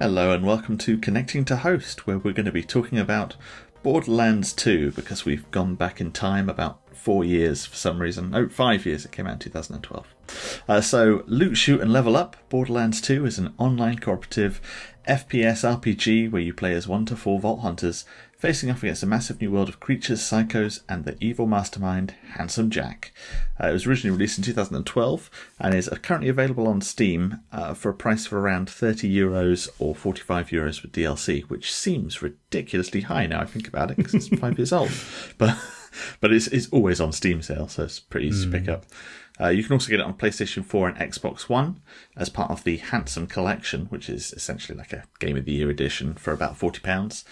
[0.00, 3.34] Hello and welcome to Connecting to Host, where we're going to be talking about
[3.82, 8.32] Borderlands 2 because we've gone back in time about four years for some reason.
[8.32, 9.04] Oh, five years.
[9.04, 10.14] It came out in 2012.
[10.68, 14.60] Uh, so, Loot, Shoot, and Level Up Borderlands 2 is an online cooperative
[15.08, 18.04] FPS RPG where you play as one to four Vault Hunters
[18.38, 22.70] facing off against a massive new world of creatures, psychos, and the evil mastermind, Handsome
[22.70, 23.12] Jack.
[23.60, 27.90] Uh, it was originally released in 2012 and is currently available on Steam uh, for
[27.90, 33.26] a price of around 30 euros or 45 euros with DLC, which seems ridiculously high
[33.26, 34.90] now I think about it because it's five years old.
[35.38, 35.56] But
[36.20, 38.52] but it's, it's always on Steam sale, so it's pretty easy mm.
[38.52, 38.84] to pick up.
[39.40, 41.80] Uh, you can also get it on PlayStation 4 and Xbox One
[42.16, 45.70] as part of the Handsome Collection, which is essentially like a Game of the Year
[45.70, 47.24] edition for about £40.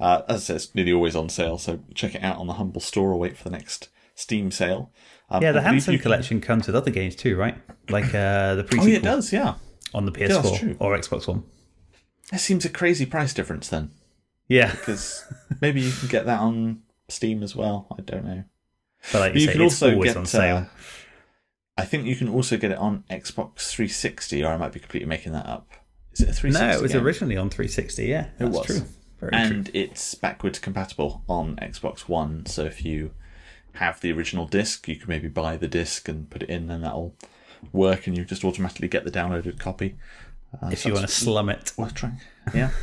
[0.00, 2.54] Uh, as I said, it's nearly always on sale, so check it out on the
[2.54, 4.92] Humble store or wait for the next Steam sale.
[5.30, 7.56] Um, yeah, the Handsome collection comes with other games too, right?
[7.88, 9.54] Like uh, the pre Oh, yeah, it does, yeah.
[9.94, 11.44] On the PS4 yeah, or Xbox One.
[12.30, 13.90] That seems a crazy price difference then.
[14.48, 14.70] Yeah.
[14.70, 15.24] Because
[15.60, 17.86] maybe you can get that on Steam as well.
[17.98, 18.44] I don't know.
[19.12, 20.56] But like you, you say, can also get on sale.
[20.56, 20.64] Uh,
[21.76, 25.08] I think you can also get it on Xbox 360, or I might be completely
[25.08, 25.70] making that up.
[26.12, 26.52] Is it a 360?
[26.52, 27.04] No, it was game?
[27.04, 28.06] originally on 360.
[28.06, 28.82] Yeah, it was true.
[29.20, 29.80] Very and true.
[29.80, 32.46] it's backwards compatible on Xbox One.
[32.46, 33.12] So if you
[33.74, 36.84] have the original disc, you can maybe buy the disc and put it in, and
[36.84, 37.14] that'll
[37.72, 39.96] work, and you just automatically get the downloaded copy.
[40.62, 42.20] Uh, if so you want to slum it, worth trying.
[42.54, 42.70] Yeah.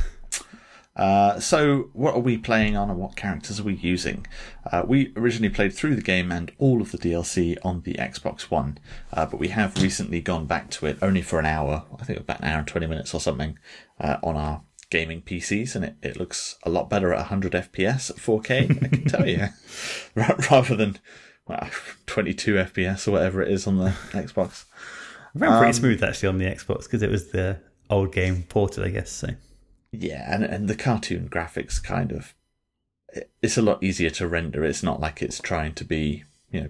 [0.96, 4.26] Uh, so, what are we playing on and what characters are we using?
[4.72, 8.42] Uh, we originally played through the game and all of the DLC on the Xbox
[8.44, 8.78] One,
[9.12, 12.20] uh, but we have recently gone back to it only for an hour, I think
[12.20, 13.58] about an hour and 20 minutes or something,
[14.00, 18.10] uh, on our gaming PCs, and it, it looks a lot better at 100 FPS
[18.10, 19.48] at 4K, I can tell you,
[20.50, 20.98] rather than
[21.46, 21.68] well,
[22.06, 24.64] 22 FPS or whatever it is on the Xbox.
[25.34, 28.44] It ran pretty um, smooth actually on the Xbox because it was the old game
[28.48, 29.10] ported, I guess.
[29.10, 29.28] So
[29.92, 32.34] yeah, and and the cartoon graphics kind of
[33.42, 34.64] it's a lot easier to render.
[34.64, 36.68] It's not like it's trying to be you know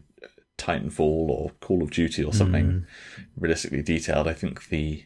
[0.59, 2.87] Titanfall or Call of Duty or something mm.
[3.39, 4.29] realistically detailed.
[4.29, 5.05] I think the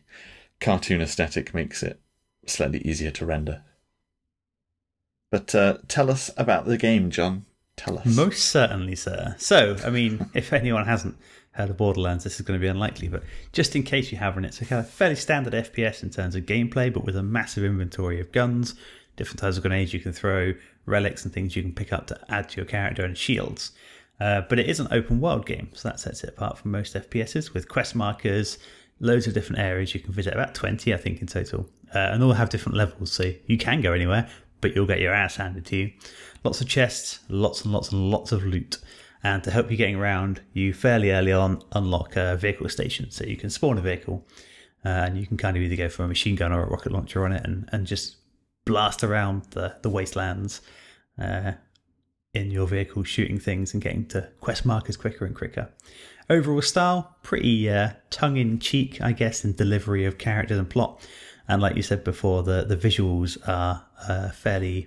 [0.60, 2.00] cartoon aesthetic makes it
[2.46, 3.62] slightly easier to render.
[5.30, 7.44] But uh, tell us about the game, John.
[7.76, 8.06] Tell us.
[8.06, 9.36] Most certainly, sir.
[9.38, 11.16] So, I mean, if anyone hasn't
[11.52, 14.44] heard of Borderlands, this is going to be unlikely, but just in case you haven't,
[14.44, 17.64] it's a kind of fairly standard FPS in terms of gameplay, but with a massive
[17.64, 18.74] inventory of guns,
[19.16, 20.52] different types of grenades you can throw,
[20.86, 23.72] relics and things you can pick up to add to your character, and shields.
[24.20, 26.94] Uh, but it is an open world game, so that sets it apart from most
[26.94, 28.58] FPSs with quest markers,
[29.00, 31.68] loads of different areas you can visit, about 20, I think, in total.
[31.94, 34.30] Uh, and all have different levels, so you can go anywhere,
[34.60, 35.92] but you'll get your ass handed to you.
[36.44, 38.78] Lots of chests, lots and lots and lots of loot.
[39.22, 43.10] And to help you getting around, you fairly early on unlock a vehicle station.
[43.10, 44.26] So you can spawn a vehicle
[44.84, 46.92] uh, and you can kind of either go for a machine gun or a rocket
[46.92, 48.16] launcher on it and, and just
[48.64, 50.62] blast around the, the wastelands
[51.18, 51.52] uh,
[52.32, 55.68] in your vehicle, shooting things and getting to quest markers quicker and quicker.
[56.30, 61.04] Overall style, pretty uh, tongue in cheek, I guess, in delivery of characters and plot.
[61.48, 64.86] And like you said before, the, the visuals are uh, fairly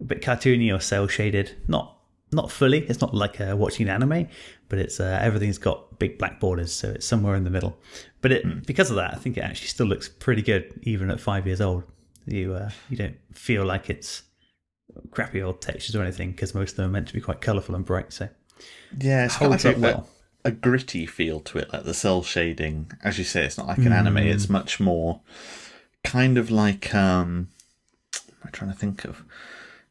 [0.00, 1.56] a bit cartoony or cell shaded.
[1.66, 1.96] Not
[2.32, 2.86] not fully.
[2.86, 4.28] It's not like uh, watching anime,
[4.68, 7.76] but it's uh, everything's got big black borders, so it's somewhere in the middle.
[8.20, 8.64] But it, mm.
[8.64, 11.60] because of that, I think it actually still looks pretty good, even at five years
[11.60, 11.82] old.
[12.26, 14.22] You uh, you don't feel like it's
[15.10, 17.74] crappy old textures or anything because most of them are meant to be quite colourful
[17.74, 18.12] and bright.
[18.12, 18.28] So
[19.00, 20.08] yeah, it's holds up well.
[20.44, 22.90] A, gritty feel to it, like the cell shading.
[23.02, 23.98] As you say, it's not like an mm.
[23.98, 24.18] anime.
[24.18, 25.20] It's much more
[26.04, 27.48] kind of like um,
[28.44, 29.24] I'm trying to think of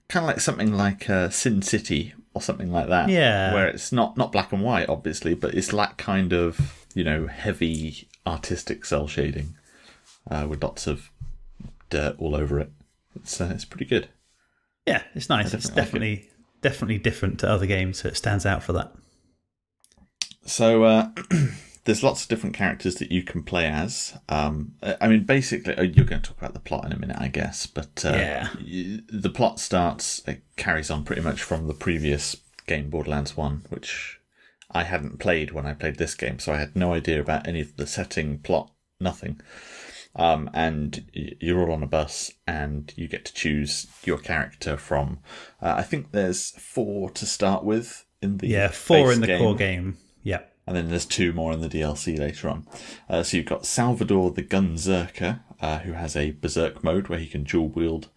[0.08, 3.10] kind of like something like uh, Sin City or something like that.
[3.10, 7.04] Yeah, where it's not not black and white, obviously, but it's that kind of you
[7.04, 9.56] know heavy artistic cell shading
[10.30, 11.10] uh, with lots of
[11.90, 12.72] dirt all over it.
[13.16, 14.10] It's uh, it's pretty good.
[14.86, 15.52] Yeah, it's nice.
[15.52, 16.62] Definitely it's definitely like it.
[16.62, 18.94] definitely different to other games, so it stands out for that.
[20.46, 21.10] So uh,
[21.86, 24.18] there's lots of different characters that you can play as.
[24.28, 27.18] Um, I mean, basically, uh, you're going to talk about the plot in a minute,
[27.20, 27.66] I guess.
[27.66, 28.50] But uh, yeah,
[29.10, 32.38] the plot starts, it carries on pretty much from the previous
[32.68, 34.20] game, Borderlands One, which
[34.72, 37.62] I hadn't played when I played this game, so I had no idea about any
[37.62, 39.42] of the setting, plot, nothing.
[40.16, 45.20] Um, and you're all on a bus, and you get to choose your character from.
[45.62, 49.40] Uh, I think there's four to start with in the yeah four in the game.
[49.40, 49.98] core game.
[50.24, 52.68] Yeah and then there's two more in the DLC later on.
[53.10, 57.26] Uh, so you've got Salvador the Gunzerker, uh, who has a berserk mode where he
[57.26, 58.10] can dual wield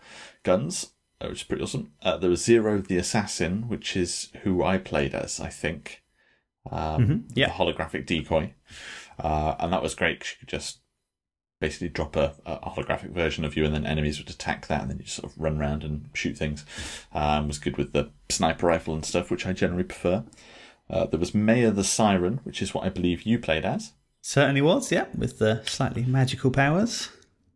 [0.43, 1.93] guns, uh, which is pretty awesome.
[2.02, 6.02] Uh, there was Zero the Assassin, which is who I played as, I think.
[6.70, 7.16] Um, mm-hmm.
[7.32, 7.46] Yeah.
[7.46, 8.52] The holographic decoy.
[9.19, 10.81] Uh, and that was great because you could just
[11.58, 14.90] basically drop a, a, holographic version of you, and then enemies would attack that, and
[14.90, 16.66] then you sort of run around and shoot things.
[17.14, 20.25] Um, was good with the sniper rifle and stuff, which I generally prefer.
[20.90, 23.93] Uh, there was Maya the Siren, which is what I believe you played as.
[24.20, 27.08] Certainly was, yeah, with the slightly magical powers.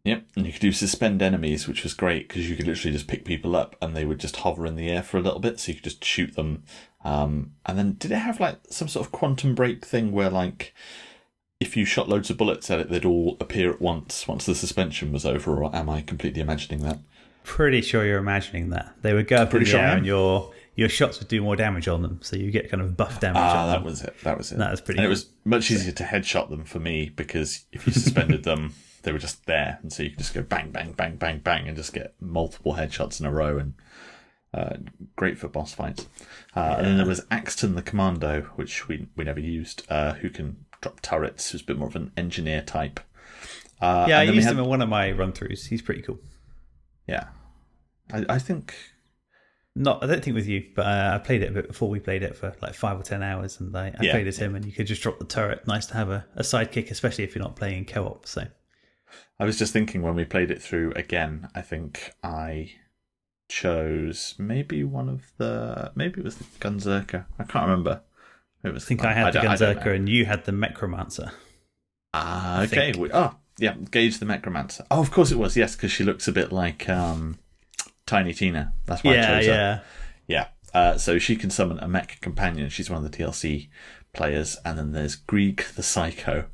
[0.04, 3.08] Yep, and you could do suspend enemies, which was great because you could literally just
[3.08, 5.58] pick people up and they would just hover in the air for a little bit,
[5.58, 6.62] so you could just shoot them.
[7.04, 10.74] Um, and then did it have like some sort of quantum break thing where like
[11.58, 14.54] if you shot loads of bullets at it, they'd all appear at once once the
[14.54, 17.00] suspension was over, or am I completely imagining that?
[17.42, 18.94] Pretty sure you're imagining that.
[19.02, 21.40] They would go up Pretty in the sure air and your your shots would do
[21.40, 23.40] more damage on them, so you get kind of buff damage.
[23.40, 23.84] Ah, that them.
[23.84, 24.14] was it.
[24.22, 24.58] That was it.
[24.58, 24.98] That was pretty.
[24.98, 25.06] And cool.
[25.06, 29.10] it was much easier to headshot them for me because if you suspended them, they
[29.10, 31.76] were just there, and so you could just go bang, bang, bang, bang, bang, and
[31.76, 33.72] just get multiple headshots in a row, and
[34.52, 34.76] uh,
[35.16, 36.08] great for boss fights.
[36.54, 36.76] Uh, yeah.
[36.76, 40.66] And then there was Axton the Commando, which we we never used, uh, who can
[40.82, 41.52] drop turrets.
[41.52, 43.00] Who's a bit more of an engineer type.
[43.80, 44.52] Uh, yeah, I used had...
[44.52, 45.68] him in one of my run throughs.
[45.68, 46.18] He's pretty cool.
[47.06, 47.28] Yeah,
[48.12, 48.74] I, I think
[49.76, 52.00] not, I don't think with you, but uh, I played it a bit before we
[52.00, 54.12] played it for like five or ten hours, and I, I yeah.
[54.12, 55.66] played as him, and you could just drop the turret.
[55.66, 58.26] Nice to have a, a sidekick, especially if you're not playing co-op.
[58.26, 58.46] So,
[59.38, 62.72] I was just thinking when we played it through again, I think I
[63.48, 67.26] chose maybe one of the maybe it was the Gunzerker.
[67.38, 68.02] I can't remember.
[68.64, 68.84] It was.
[68.84, 71.32] I think I had I the Gunzerker, and you had the Mechromancer.
[72.14, 72.94] Ah, okay.
[72.98, 74.86] We, oh, yeah, Gage the Mechromancer.
[74.90, 75.54] Oh, of course it was.
[75.56, 77.38] Yes, because she looks a bit like um,
[78.06, 78.72] Tiny Tina.
[78.86, 79.52] That's why yeah, I chose her.
[79.52, 79.80] Yeah,
[80.26, 80.48] yeah.
[80.72, 82.68] Uh, so she can summon a mech companion.
[82.68, 83.68] She's one of the DLC
[84.12, 86.46] players, and then there's Krieg the Psycho,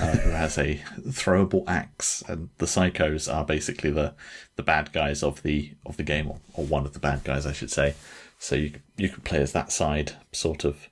[0.00, 4.14] uh, who has a throwable axe, and the psychos are basically the
[4.56, 7.46] the bad guys of the of the game, or, or one of the bad guys,
[7.46, 7.94] I should say.
[8.38, 10.88] So you you can play as that side, sort of.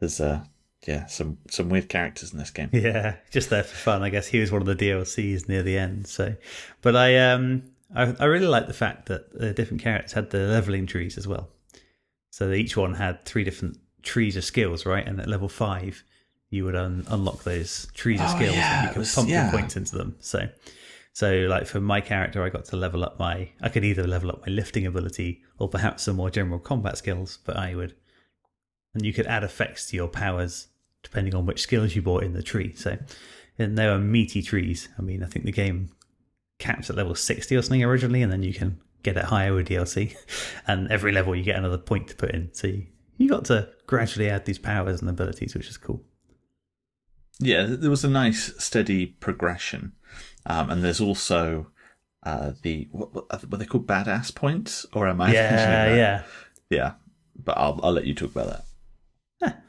[0.00, 0.44] There's uh
[0.86, 2.70] yeah some some weird characters in this game.
[2.72, 4.28] Yeah, just there for fun, I guess.
[4.28, 6.06] He was one of the DLCs near the end.
[6.06, 6.34] So,
[6.82, 7.64] but I um
[7.94, 11.26] I, I really like the fact that the different characters had the leveling trees as
[11.26, 11.48] well.
[12.30, 15.06] So each one had three different trees of skills, right?
[15.06, 16.04] And at level five,
[16.50, 19.50] you would un- unlock those trees of oh, skills yeah, and you could pump yeah.
[19.50, 20.16] points into them.
[20.20, 20.48] So,
[21.12, 23.50] so like for my character, I got to level up my.
[23.60, 27.38] I could either level up my lifting ability or perhaps some more general combat skills.
[27.44, 27.94] But I would,
[28.94, 30.68] and you could add effects to your powers
[31.02, 32.74] depending on which skills you bought in the tree.
[32.74, 32.98] So,
[33.58, 34.88] and they were meaty trees.
[34.98, 35.90] I mean, I think the game
[36.58, 39.68] caps at level 60 or something originally, and then you can get it higher with
[39.68, 40.16] DLC.
[40.66, 42.50] And every level you get another point to put in.
[42.52, 46.02] So you, you got to gradually add these powers and abilities, which is cool.
[47.40, 49.92] Yeah, there was a nice steady progression.
[50.44, 51.68] Um, and there's also
[52.22, 54.84] uh, the, what, what, were they called badass points?
[54.92, 55.32] Or am I?
[55.32, 56.22] Yeah, yeah.
[56.68, 56.92] Yeah,
[57.42, 58.64] but I'll, I'll let you talk about
[59.40, 59.64] that.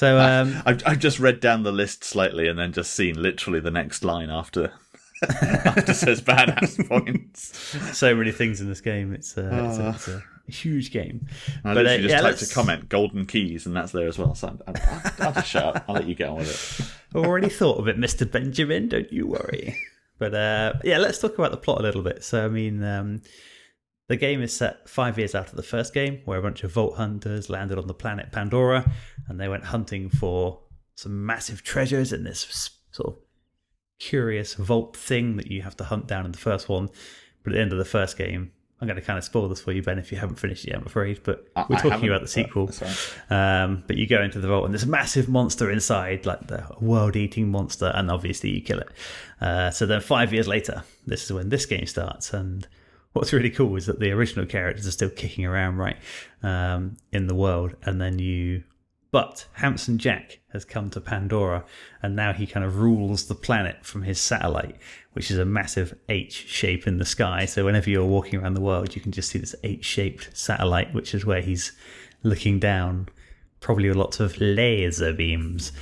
[0.00, 3.60] So um, I've, I've just read down the list slightly and then just seen literally
[3.60, 4.72] the next line after
[5.42, 7.56] after says badass points.
[7.96, 9.12] So many things in this game.
[9.12, 11.26] It's a, uh, it's a, it's a huge game.
[11.64, 12.50] I but uh, just yeah, typed let's...
[12.50, 14.34] a comment, golden keys, and that's there as well.
[14.34, 15.84] So i will I'll just shut up.
[15.88, 17.16] I'll let you get on with it.
[17.18, 18.88] Already thought of it, Mister Benjamin.
[18.88, 19.76] Don't you worry.
[20.18, 22.24] But uh, yeah, let's talk about the plot a little bit.
[22.24, 23.22] So I mean, um,
[24.08, 26.96] the game is set five years after the first game, where a bunch of Vault
[26.96, 28.90] Hunters landed on the planet Pandora,
[29.28, 30.60] and they went hunting for
[30.94, 33.22] some massive treasures in this sort of
[34.00, 36.88] curious vault thing that you have to hunt down in the first one.
[37.44, 39.60] But at the end of the first game, I'm going to kind of spoil this
[39.60, 41.20] for you, Ben, if you haven't finished it yet, I'm afraid.
[41.22, 42.70] But we're talking about the sequel.
[43.28, 46.66] Um, but you go into the vault and there's a massive monster inside, like the
[46.80, 48.88] world eating monster, and obviously you kill it.
[49.40, 52.32] Uh, so then five years later, this is when this game starts.
[52.32, 52.66] And
[53.12, 55.98] what's really cool is that the original characters are still kicking around, right,
[56.42, 57.74] um, in the world.
[57.84, 58.64] And then you
[59.12, 61.64] but Handsome Jack has come to Pandora
[62.02, 64.76] and now he kind of rules the planet from his satellite,
[65.12, 67.44] which is a massive H shape in the sky.
[67.44, 70.94] So whenever you're walking around the world, you can just see this H shaped satellite,
[70.94, 71.72] which is where he's
[72.22, 73.08] looking down,
[73.58, 75.72] probably with lots of laser beams.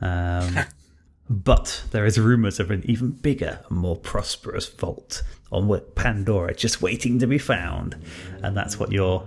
[0.00, 0.58] Um,
[1.30, 6.80] but there is rumours of an even bigger and more prosperous vault on Pandora just
[6.80, 7.96] waiting to be found.
[8.42, 9.26] And that's what you're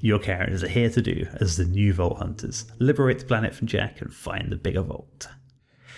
[0.00, 3.66] your characters are here to do as the new Vault Hunters liberate the planet from
[3.66, 5.28] Jack and find the bigger vault.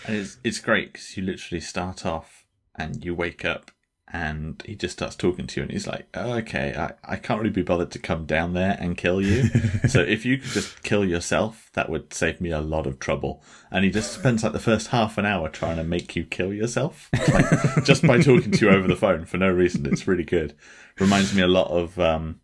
[0.06, 2.44] And it's, it's great because you literally start off
[2.74, 3.70] and you wake up
[4.14, 7.40] and he just starts talking to you and he's like, oh, okay, I, I can't
[7.40, 9.44] really be bothered to come down there and kill you.
[9.88, 13.42] so if you could just kill yourself, that would save me a lot of trouble.
[13.70, 16.52] And he just spends like the first half an hour trying to make you kill
[16.52, 19.86] yourself like, just by talking to you over the phone for no reason.
[19.86, 20.54] It's really good.
[20.98, 22.40] Reminds me a lot of, um,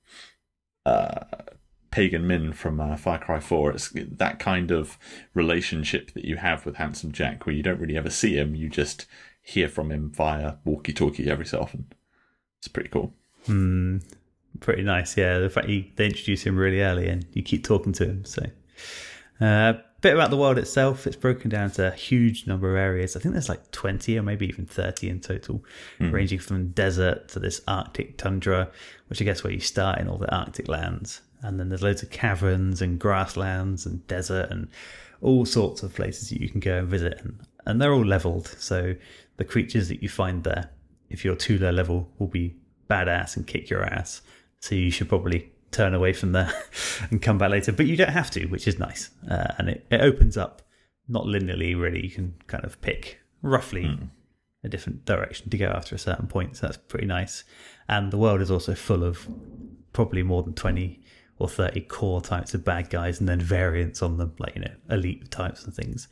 [0.88, 1.24] uh,
[1.90, 3.72] Pagan Min from uh, Far Cry 4.
[3.72, 4.98] It's that kind of
[5.34, 8.54] relationship that you have with Handsome Jack, where you don't really ever see him.
[8.54, 9.06] You just
[9.42, 11.86] hear from him via walkie-talkie every so often.
[12.60, 13.14] It's pretty cool.
[13.46, 13.98] Hmm.
[14.60, 15.38] Pretty nice, yeah.
[15.38, 18.24] The fact you, they introduce him really early and you keep talking to him.
[18.24, 18.42] So,
[19.40, 21.06] uh, bit about the world itself.
[21.06, 23.16] It's broken down to a huge number of areas.
[23.16, 25.64] I think there's like 20 or maybe even 30 in total,
[25.98, 28.70] ranging from desert to this Arctic tundra,
[29.08, 31.22] which I guess where you start in all the Arctic lands.
[31.42, 34.68] And then there's loads of caverns and grasslands and desert and
[35.20, 37.20] all sorts of places that you can go and visit.
[37.20, 38.48] And, and they're all leveled.
[38.58, 38.94] So
[39.36, 40.70] the creatures that you find there,
[41.10, 42.56] if you're too low level, will be
[42.90, 44.22] badass and kick your ass.
[44.60, 46.52] So you should probably turn away from there
[47.10, 47.72] and come back later.
[47.72, 49.10] But you don't have to, which is nice.
[49.30, 50.62] Uh, and it, it opens up
[51.08, 52.02] not linearly, really.
[52.02, 53.98] You can kind of pick roughly
[54.64, 56.56] a different direction to go after a certain point.
[56.56, 57.44] So that's pretty nice.
[57.88, 59.26] And the world is also full of
[59.92, 61.00] probably more than 20
[61.38, 64.74] or 30 core types of bad guys and then variants on them, like, you know,
[64.90, 66.08] elite types and things.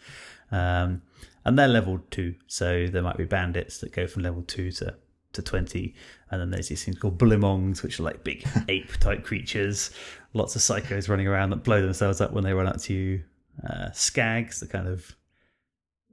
[0.51, 1.03] Um,
[1.45, 2.35] and they're level two.
[2.47, 4.97] So there might be bandits that go from level two to
[5.37, 5.95] to 20
[6.31, 9.91] and then there's these things called bullymongs, which are like big ape type creatures
[10.33, 13.23] lots of psychos running around that blow themselves up when they run up to you
[13.69, 15.17] uh, skags the kind of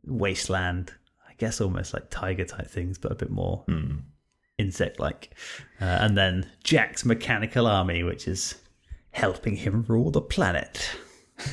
[0.05, 0.93] wasteland
[1.27, 3.63] i guess almost like tiger type things but a bit more
[4.57, 5.31] insect like
[5.81, 8.55] uh, and then jack's mechanical army which is
[9.11, 10.89] helping him rule the planet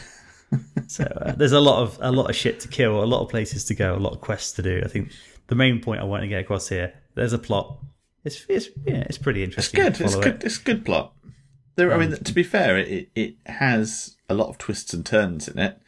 [0.87, 3.28] so uh, there's a lot of a lot of shit to kill a lot of
[3.28, 5.11] places to go a lot of quests to do i think
[5.47, 7.78] the main point i want to get across here there's a plot
[8.25, 9.85] it's, it's yeah it's pretty interesting.
[9.85, 10.04] It's good.
[10.07, 10.26] It's good.
[10.26, 10.45] it.
[10.45, 11.14] It's a good plot.
[11.76, 15.49] There, I mean, to be fair, it it has a lot of twists and turns
[15.49, 15.80] in it.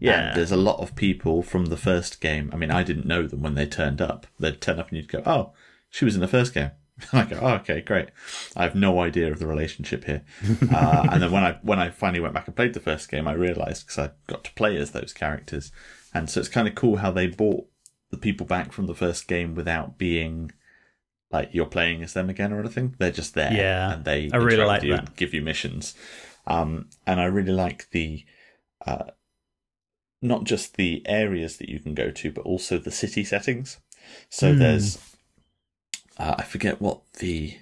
[0.00, 0.28] Yeah.
[0.28, 2.50] And there's a lot of people from the first game.
[2.52, 4.26] I mean, I didn't know them when they turned up.
[4.38, 5.52] They'd turn up and you'd go, "Oh,
[5.90, 6.70] she was in the first game."
[7.12, 8.08] I go, "Oh, okay, great."
[8.56, 10.24] I have no idea of the relationship here.
[10.70, 13.28] uh, and then when I when I finally went back and played the first game,
[13.28, 15.72] I realised because I got to play as those characters,
[16.14, 17.66] and so it's kind of cool how they brought
[18.10, 20.50] the people back from the first game without being
[21.30, 22.94] like you're playing as them again or anything.
[22.98, 25.16] They're just there, Yeah, and they I really like you that.
[25.16, 25.94] give you missions.
[26.46, 28.24] Um, and I really like the
[28.86, 29.10] uh,
[30.20, 33.78] not just the areas that you can go to, but also the city settings.
[34.30, 34.58] So Hmm.
[34.58, 34.98] there's
[36.18, 37.56] uh, I forget what the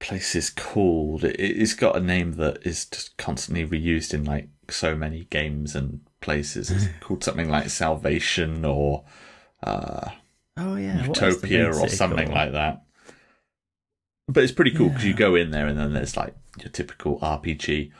[0.00, 1.24] place is called.
[1.24, 5.74] It, it's got a name that is just constantly reused in like so many games
[5.74, 6.70] and places.
[6.70, 9.04] It's called something like Salvation or
[9.62, 10.10] uh,
[10.56, 12.36] oh yeah what is the Utopia or something called?
[12.36, 12.82] like that.
[14.28, 17.18] But it's pretty cool because you go in there and then there's like your typical
[17.20, 17.92] RPG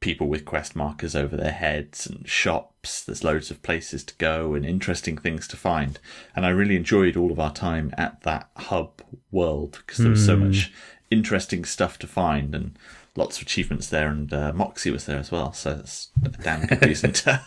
[0.00, 3.02] people with quest markers over their heads and shops.
[3.04, 5.98] There's loads of places to go and interesting things to find.
[6.36, 9.02] And I really enjoyed all of our time at that hub
[9.32, 10.46] world because there was so Hmm.
[10.46, 10.72] much
[11.10, 12.78] interesting stuff to find and
[13.16, 14.08] lots of achievements there.
[14.08, 15.52] And uh, Moxxi was there as well.
[15.52, 17.42] So that's a damn good reason to.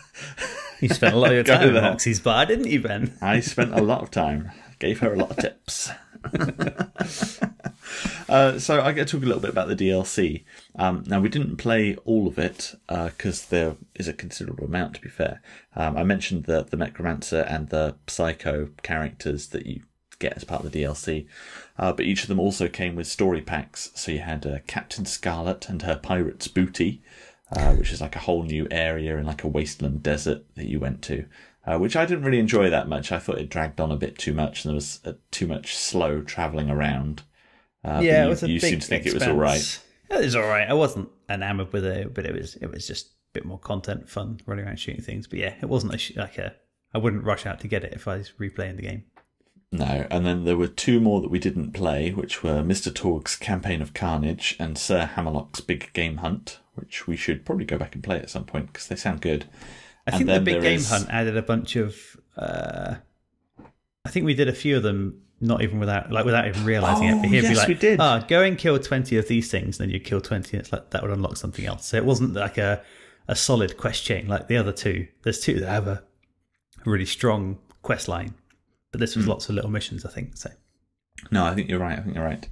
[0.81, 1.97] you spent a lot of your time at.
[1.97, 4.51] Moxxi's bar didn't you Ben I spent a lot of time,
[4.81, 5.91] gave her a lot of tips.
[8.29, 10.43] uh, so I get to talk a little bit about the DLC.
[10.75, 14.95] Um, now we didn't play all of it because there is a considerable amount.
[14.95, 15.41] To be fair,
[15.75, 19.83] um, I mentioned the the necromancer and the psycho characters that you
[20.17, 21.27] get as part of the DLC,
[21.77, 23.91] uh, but each of them also came with story packs.
[23.93, 27.01] So you had uh, Captain Scarlett and her pirate's booty.
[27.53, 30.79] Uh, which is like a whole new area in like a wasteland desert that you
[30.79, 31.25] went to,
[31.65, 33.11] uh, which I didn't really enjoy that much.
[33.11, 35.75] I thought it dragged on a bit too much, and there was uh, too much
[35.75, 37.23] slow traveling around.
[37.83, 39.79] Uh, yeah you, it was a you big seem to think it was all right.
[40.11, 43.07] it was all right i wasn't enamored with it but it was it was just
[43.07, 46.15] a bit more content fun running around shooting things but yeah it wasn't a sh-
[46.15, 46.53] like a
[46.93, 49.03] i wouldn't rush out to get it if i was replaying the game
[49.71, 52.93] No, and then there were two more that we didn't play, which were Mr.
[52.93, 57.77] Torgue's Campaign of Carnage and Sir Hammerlock's Big Game Hunt, which we should probably go
[57.77, 59.45] back and play at some point because they sound good.
[60.07, 61.95] I think the big game is- hunt added a bunch of.
[62.37, 62.95] Uh,
[64.05, 67.07] I think we did a few of them, not even without like without even realizing
[67.07, 67.11] it.
[67.13, 67.99] Oh, But he'd be yes, like, we did.
[67.99, 70.57] "Ah, go and kill twenty of these things." And then you kill twenty.
[70.57, 71.85] And it's like that would unlock something else.
[71.85, 72.81] So it wasn't like a
[73.27, 75.07] a solid quest chain like the other two.
[75.23, 76.03] There's two that have a
[76.85, 78.33] really strong quest line,
[78.91, 80.03] but this was lots of little missions.
[80.05, 80.49] I think so.
[81.29, 81.99] No, I think you're right.
[81.99, 82.47] I think you're right.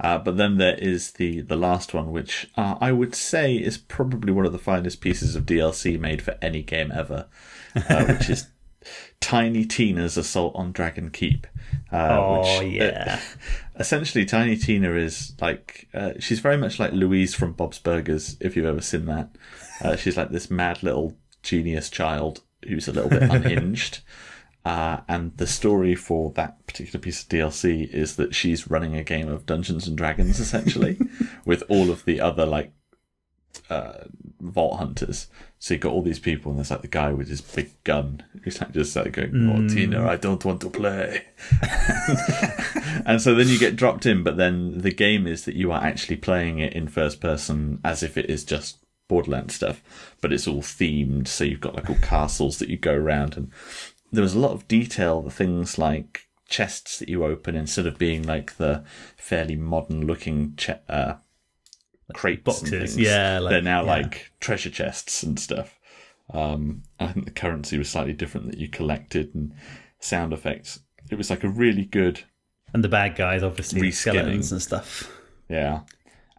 [0.00, 3.78] Uh, but then there is the the last one, which uh, I would say is
[3.78, 7.26] probably one of the finest pieces of DLC made for any game ever,
[7.76, 8.48] uh, which is
[9.20, 11.46] Tiny Tina's Assault on Dragon Keep.
[11.92, 13.20] Uh, Oh, which, yeah.
[13.78, 18.36] essentially, Tiny Tina is like uh, she's very much like Louise from Bob's Burgers.
[18.40, 19.30] If you've ever seen that,
[19.80, 24.00] uh, she's like this mad little genius child who's a little bit unhinged.
[24.64, 29.04] Uh, and the story for that particular piece of DLC is that she's running a
[29.04, 30.98] game of Dungeons and Dragons, essentially,
[31.44, 32.72] with all of the other like
[33.70, 34.04] uh,
[34.40, 35.28] vault hunters.
[35.58, 38.22] So you've got all these people, and there's like the guy with his big gun.
[38.44, 41.24] He's like just like going, "Oh, Tina, I don't want to play."
[43.06, 45.82] and so then you get dropped in, but then the game is that you are
[45.82, 48.78] actually playing it in first person as if it is just
[49.08, 49.82] Borderlands stuff,
[50.20, 51.28] but it's all themed.
[51.28, 53.50] So you've got like all castles that you go around, and
[54.14, 55.22] there was a lot of detail.
[55.22, 58.84] The things like chests that you open instead of being like the
[59.16, 61.14] fairly modern looking che- uh,
[62.12, 62.96] crates Boxes, and things.
[62.98, 63.90] yeah, like- they're now yeah.
[63.90, 65.78] like treasure chests and stuff.
[66.32, 69.52] Um, I think the currency was slightly different that you collected and
[70.00, 70.80] sound effects.
[71.10, 72.20] It was like a really good,
[72.72, 73.92] And the bad guys, obviously, Reskinning.
[73.94, 75.10] skeletons and stuff.
[75.48, 75.80] yeah.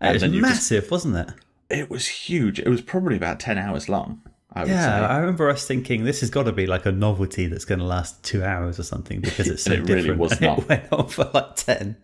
[0.01, 1.29] It was you just- massive, wasn't it?
[1.69, 2.59] it was huge.
[2.59, 4.21] It was probably about ten hours long.
[4.55, 5.07] I Yeah.
[5.07, 7.85] I remember us thinking this has got to be like a novelty that's going to
[7.85, 10.59] last two hours or something because it's so it really was not.
[10.59, 11.97] It went on for like ten.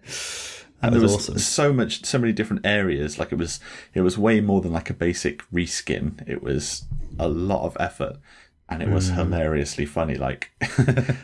[0.81, 1.39] That And there was was awesome.
[1.39, 3.20] so much, so many different areas.
[3.20, 3.60] Like it was,
[3.93, 6.27] it was way more than like a basic reskin.
[6.27, 6.86] It was
[7.20, 8.17] a lot of effort,
[8.71, 9.15] and it was Hmm.
[9.17, 10.15] hilariously funny.
[10.15, 11.15] Like the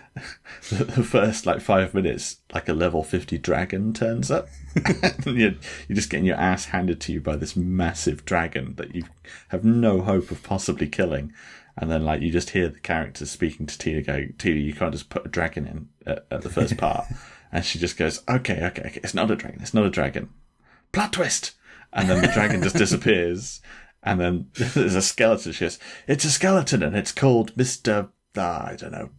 [0.69, 5.53] the first like five minutes, like a level fifty dragon turns up, and you're,
[5.87, 9.03] you're just getting your ass handed to you by this massive dragon that you
[9.49, 11.33] have no hope of possibly killing.
[11.79, 14.91] And then, like, you just hear the characters speaking to Tina going, Tina, you can't
[14.91, 17.05] just put a dragon in at, at the first part.
[17.51, 20.29] and she just goes, okay, okay, okay, it's not a dragon, it's not a dragon.
[20.91, 21.51] Plot twist!
[21.93, 23.61] And then the dragon just disappears.
[24.11, 25.51] And then there's a skeleton.
[25.51, 28.09] She goes, it's a skeleton and it's called Mr.
[28.35, 29.09] Uh, I don't know,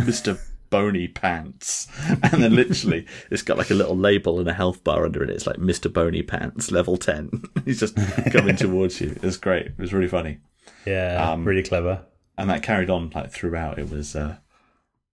[0.00, 0.38] Mr.
[0.70, 1.88] Bony Pants.
[2.22, 5.30] And then literally, it's got like a little label and a health bar under it.
[5.30, 5.92] It's like Mr.
[5.92, 7.42] Bony Pants, level 10.
[7.64, 7.96] He's just
[8.32, 9.10] coming towards you.
[9.10, 9.66] It was great.
[9.66, 10.38] It was really funny
[10.86, 12.06] Yeah, Um, really clever.
[12.38, 13.78] and that carried on like throughout.
[13.78, 14.36] It was uh,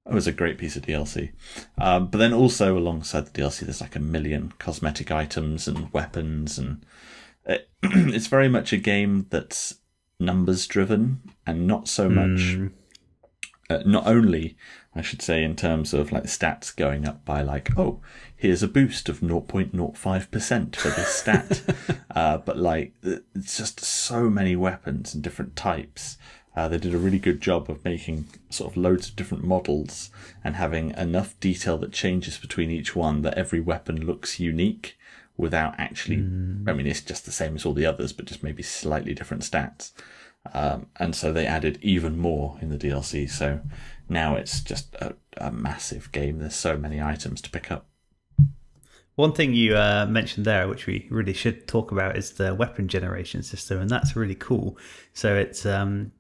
[0.06, 1.34] it was a great piece of DLC.
[1.78, 6.58] Um, but then also alongside the DLC, there's like a million cosmetic items and weapons,
[6.58, 6.84] and
[7.84, 9.76] it's very much a game that's
[10.20, 12.58] numbers driven and not so much.
[13.72, 14.58] Uh, not only,
[14.96, 18.02] I should say, in terms of like stats going up by like, oh,
[18.36, 21.62] here's a boost of 0.05% for this stat,
[22.16, 26.18] uh, but like it's just so many weapons and different types.
[26.56, 30.10] Uh, they did a really good job of making sort of loads of different models
[30.44, 34.98] and having enough detail that changes between each one that every weapon looks unique
[35.40, 36.18] without actually.
[36.18, 39.44] I mean, it's just the same as all the others, but just maybe slightly different
[39.44, 39.94] stats.
[40.54, 43.30] Um, and so they added even more in the DLC.
[43.30, 43.62] So
[44.08, 46.40] now it's just a, a massive game.
[46.40, 47.88] There's so many items to pick up.
[49.16, 52.88] One thing you uh, mentioned there, which we really should talk about, is the weapon
[52.88, 54.78] generation system, and that's really cool.
[55.14, 56.14] So it's, um,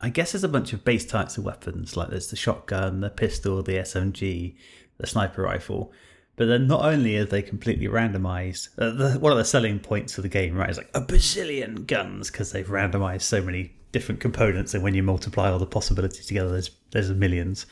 [0.00, 3.10] I guess, there's a bunch of base types of weapons, like there's the shotgun, the
[3.10, 4.56] pistol, the SMG,
[4.96, 5.92] the sniper rifle.
[6.38, 10.16] But then not only are they completely randomized, uh, the, one of the selling points
[10.16, 14.20] of the game, right, is like a bazillion guns because they've randomized so many different
[14.20, 17.66] components, and when you multiply all the possibilities together, there's there's millions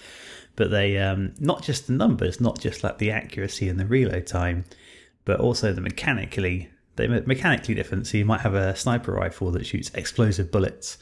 [0.57, 4.27] but they um, not just the numbers, not just like the accuracy and the reload
[4.27, 4.65] time,
[5.25, 8.07] but also the mechanically they're mechanically different.
[8.07, 10.97] So you might have a sniper rifle that shoots explosive bullets,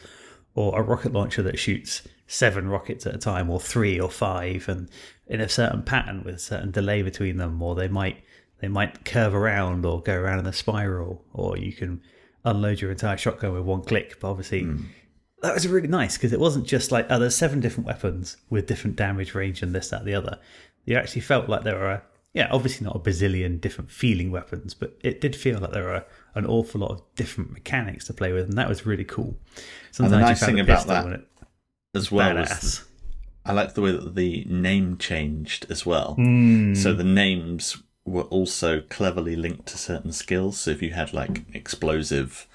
[0.57, 4.68] or a rocket launcher that shoots seven rockets at a time, or three or five,
[4.68, 4.88] and
[5.26, 8.22] in a certain pattern with a certain delay between them, or they might
[8.60, 12.00] they might curve around or go around in a spiral, or you can
[12.44, 14.18] unload your entire shotgun with one click.
[14.20, 14.84] But obviously, hmm.
[15.42, 18.66] that was really nice because it wasn't just like oh, there's seven different weapons with
[18.66, 20.38] different damage range and this, that, the other.
[20.84, 22.02] You actually felt like there were,
[22.34, 26.04] yeah, obviously not a bazillion different feeling weapons, but it did feel like there were
[26.34, 29.37] an awful lot of different mechanics to play with, and that was really cool.
[29.92, 31.24] Sometimes nice you found thing about that and
[31.94, 32.85] As well as badass.
[33.46, 36.14] I like the way that the name changed as well.
[36.14, 36.74] Hmm.
[36.74, 40.59] So the names were also cleverly linked to certain skills.
[40.59, 42.46] So if you had like explosive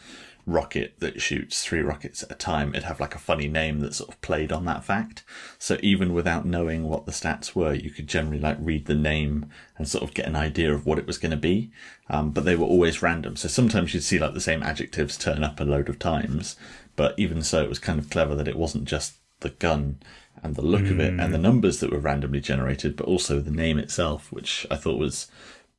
[0.45, 3.93] rocket that shoots three rockets at a time, it'd have like a funny name that
[3.93, 5.23] sort of played on that fact.
[5.59, 9.47] So even without knowing what the stats were, you could generally like read the name
[9.77, 11.71] and sort of get an idea of what it was going to be.
[12.09, 13.35] Um, but they were always random.
[13.35, 16.55] So sometimes you'd see like the same adjectives turn up a load of times.
[16.95, 19.99] But even so, it was kind of clever that it wasn't just the gun
[20.41, 23.51] and the look of it and the numbers that were randomly generated, but also the
[23.51, 25.27] name itself, which I thought was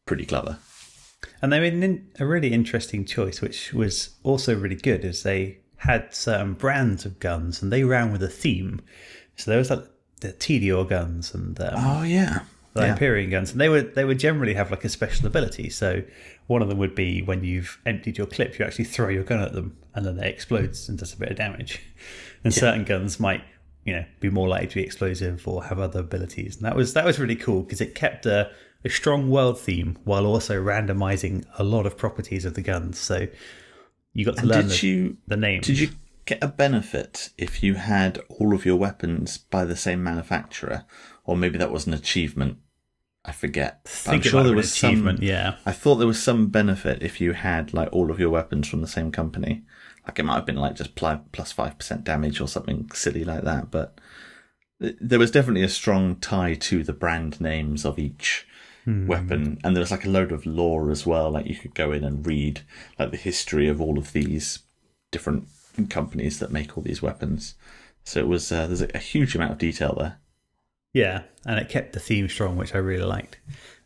[0.05, 0.59] pretty clever.
[1.42, 5.23] And they made an in, a really interesting choice, which was also really good, is
[5.23, 8.81] they had certain brands of guns and they ran with a theme.
[9.37, 9.85] So there was like
[10.20, 12.40] the Tediore guns and um, Oh yeah,
[12.75, 15.70] the Hyperion guns, and they would they would generally have like a special ability.
[15.70, 16.03] So
[16.46, 19.40] one of them would be when you've emptied your clip, you actually throw your gun
[19.40, 21.81] at them, and then they explodes and does a bit of damage.
[22.42, 23.42] And certain guns might,
[23.85, 26.57] you know, be more likely to be explosive or have other abilities.
[26.57, 28.50] And that was that was really cool because it kept a,
[28.85, 32.98] a strong world theme while also randomizing a lot of properties of the guns.
[32.98, 33.26] So
[34.12, 35.66] You got to And learn did the, you the names.
[35.66, 35.90] did you
[36.24, 40.85] get a benefit if you had all of your weapons by the same manufacturer,
[41.24, 42.59] or maybe that was an achievement?
[43.24, 43.81] I forget.
[43.85, 45.18] But think I'm sure there was achievement?
[45.18, 45.26] some.
[45.29, 48.66] Yeah, I thought there was some benefit if you had like all of your weapons
[48.68, 49.62] from the same company.
[50.07, 53.25] Like it might have been like just pl- plus five percent damage or something silly
[53.25, 53.71] like that.
[53.71, 53.99] But
[54.79, 58.47] there was definitely a strong tie to the brand names of each
[59.07, 61.31] weapon, and there was like a load of lore as well.
[61.31, 62.63] Like you could go in and read
[62.99, 64.61] like the history of all of these
[65.13, 65.47] different
[65.91, 67.55] companies that make all these weapons.
[68.05, 70.19] So it was uh, there's a, a huge amount of detail there.
[70.93, 73.39] yeah, and it kept the theme strong, which I really liked.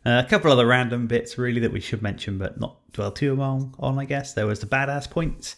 [0.05, 3.35] Uh, a couple other random bits, really, that we should mention, but not dwell too
[3.35, 3.99] long on.
[3.99, 5.55] I guess there was the badass points,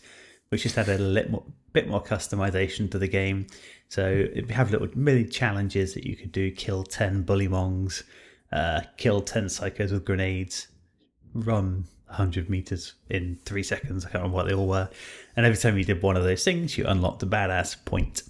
[0.49, 3.47] which just added a little more, bit more customization to the game.
[3.89, 8.03] So it have little mini challenges that you could do: kill ten bullymongs,
[8.51, 10.67] uh, kill ten psychos with grenades,
[11.33, 14.05] run 100 meters in three seconds.
[14.05, 14.89] I can't remember what they all were.
[15.35, 18.23] And every time you did one of those things, you unlocked a badass point.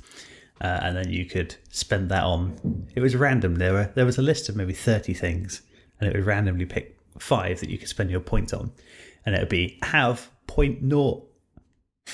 [0.60, 2.88] Uh, and then you could spend that on.
[2.96, 3.56] It was random.
[3.56, 5.62] There were there was a list of maybe 30 things,
[6.00, 8.72] and it would randomly pick five that you could spend your points on.
[9.26, 11.27] And it would be have point naught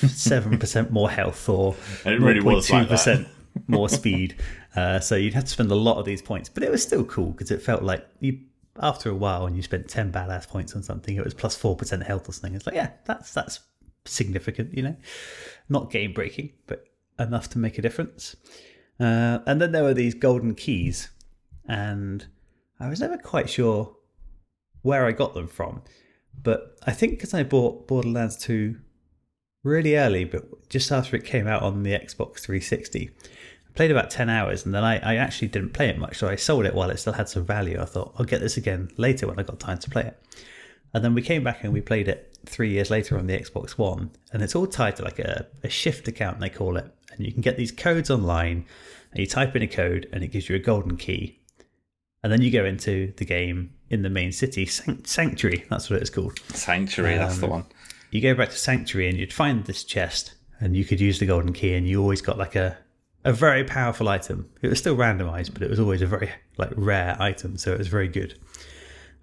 [0.08, 2.98] seven percent more health or And it really was like that.
[2.98, 3.26] 0.2%
[3.68, 4.36] more speed.
[4.74, 7.04] Uh, so you'd have to spend a lot of these points, but it was still
[7.04, 8.40] cool because it felt like you.
[8.80, 11.76] After a while, when you spent ten badass points on something, it was plus four
[11.76, 12.56] percent health or something.
[12.56, 13.60] It's like, yeah, that's that's
[14.04, 14.96] significant, you know,
[15.68, 16.84] not game breaking, but
[17.18, 18.34] enough to make a difference.
[18.98, 21.08] Uh, and then there were these golden keys,
[21.68, 22.26] and
[22.80, 23.94] I was never quite sure
[24.82, 25.82] where I got them from,
[26.42, 28.80] but I think because I bought Borderlands two
[29.64, 33.10] really early, but just after it came out on the Xbox 360.
[33.10, 36.28] I played about 10 hours and then I, I actually didn't play it much, so
[36.28, 37.80] I sold it while it still had some value.
[37.80, 40.22] I thought, I'll get this again later when I got time to play it.
[40.92, 43.72] And then we came back and we played it three years later on the Xbox
[43.72, 46.88] One, and it's all tied to like a, a shift account, they call it.
[47.10, 48.64] And you can get these codes online,
[49.10, 51.40] and you type in a code, and it gives you a golden key.
[52.22, 56.00] And then you go into the game in the main city, Sanct- Sanctuary, that's what
[56.00, 57.64] it's called Sanctuary, that's the um, one.
[58.14, 61.26] You go back to Sanctuary and you'd find this chest and you could use the
[61.26, 62.78] golden key and you always got like a
[63.24, 64.48] a very powerful item.
[64.62, 67.78] It was still randomized, but it was always a very like rare item, so it
[67.78, 68.38] was very good.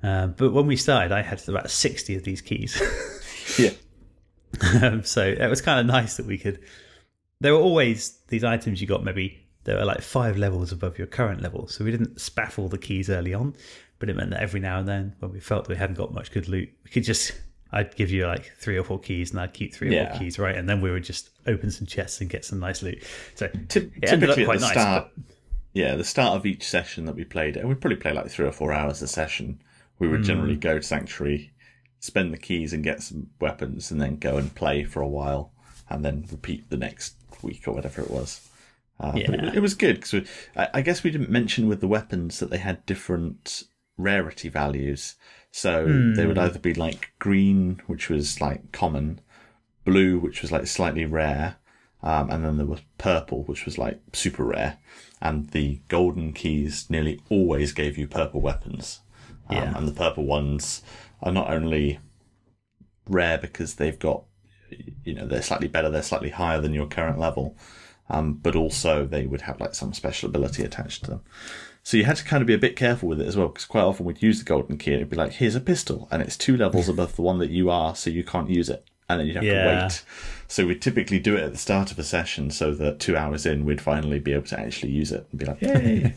[0.03, 2.81] Uh, but when we started, I had about sixty of these keys,
[3.57, 3.71] Yeah.
[4.83, 6.59] Um, so it was kind of nice that we could.
[7.39, 11.07] There were always these items you got maybe there were like five levels above your
[11.07, 13.55] current level, so we didn't spaffle the keys early on,
[13.99, 16.13] but it meant that every now and then when we felt that we hadn't got
[16.13, 17.31] much good loot, we could just
[17.71, 20.09] I'd give you like three or four keys, and I'd keep three or Yeah.
[20.11, 20.55] four keys, right?
[20.55, 23.03] And then we would just open some chests and get some nice loot.
[23.35, 24.71] So Ty- it ended up quite nice.
[24.71, 25.35] start, but-
[25.73, 28.45] yeah, the start of each session that we played, and we probably play like three
[28.45, 29.61] or four hours a session.
[29.99, 30.59] We would generally Hmm.
[30.59, 31.51] go to Sanctuary,
[31.99, 35.53] spend the keys and get some weapons, and then go and play for a while,
[35.89, 38.47] and then repeat the next week or whatever it was.
[38.99, 39.31] Uh, Yeah.
[39.31, 42.49] it, it was good because I, I guess we didn't mention with the weapons that
[42.49, 43.63] they had different
[43.97, 45.15] rarity values.
[45.51, 46.27] So they Hmm.
[46.27, 49.21] would either be like green, which was like common,
[49.85, 51.57] blue, which was like slightly rare,
[52.03, 54.77] um, and then there was purple, which was like super rare.
[55.21, 59.01] And the golden keys nearly always gave you purple weapons.
[59.49, 59.77] Um, Yeah.
[59.77, 60.81] And the purple ones
[61.21, 61.99] are not only
[63.09, 64.23] rare because they've got,
[65.03, 67.57] you know, they're slightly better, they're slightly higher than your current level,
[68.09, 71.21] um, but also they would have like some special ability attached to them.
[71.83, 73.65] So you had to kind of be a bit careful with it as well, because
[73.65, 76.21] quite often we'd use the golden key and it'd be like, here's a pistol, and
[76.21, 78.85] it's two levels above the one that you are, so you can't use it.
[79.09, 79.63] And then you'd have Yeah.
[79.63, 80.03] to wait.
[80.47, 83.45] So we'd typically do it at the start of a session so that two hours
[83.45, 86.13] in, we'd finally be able to actually use it and be like, yay,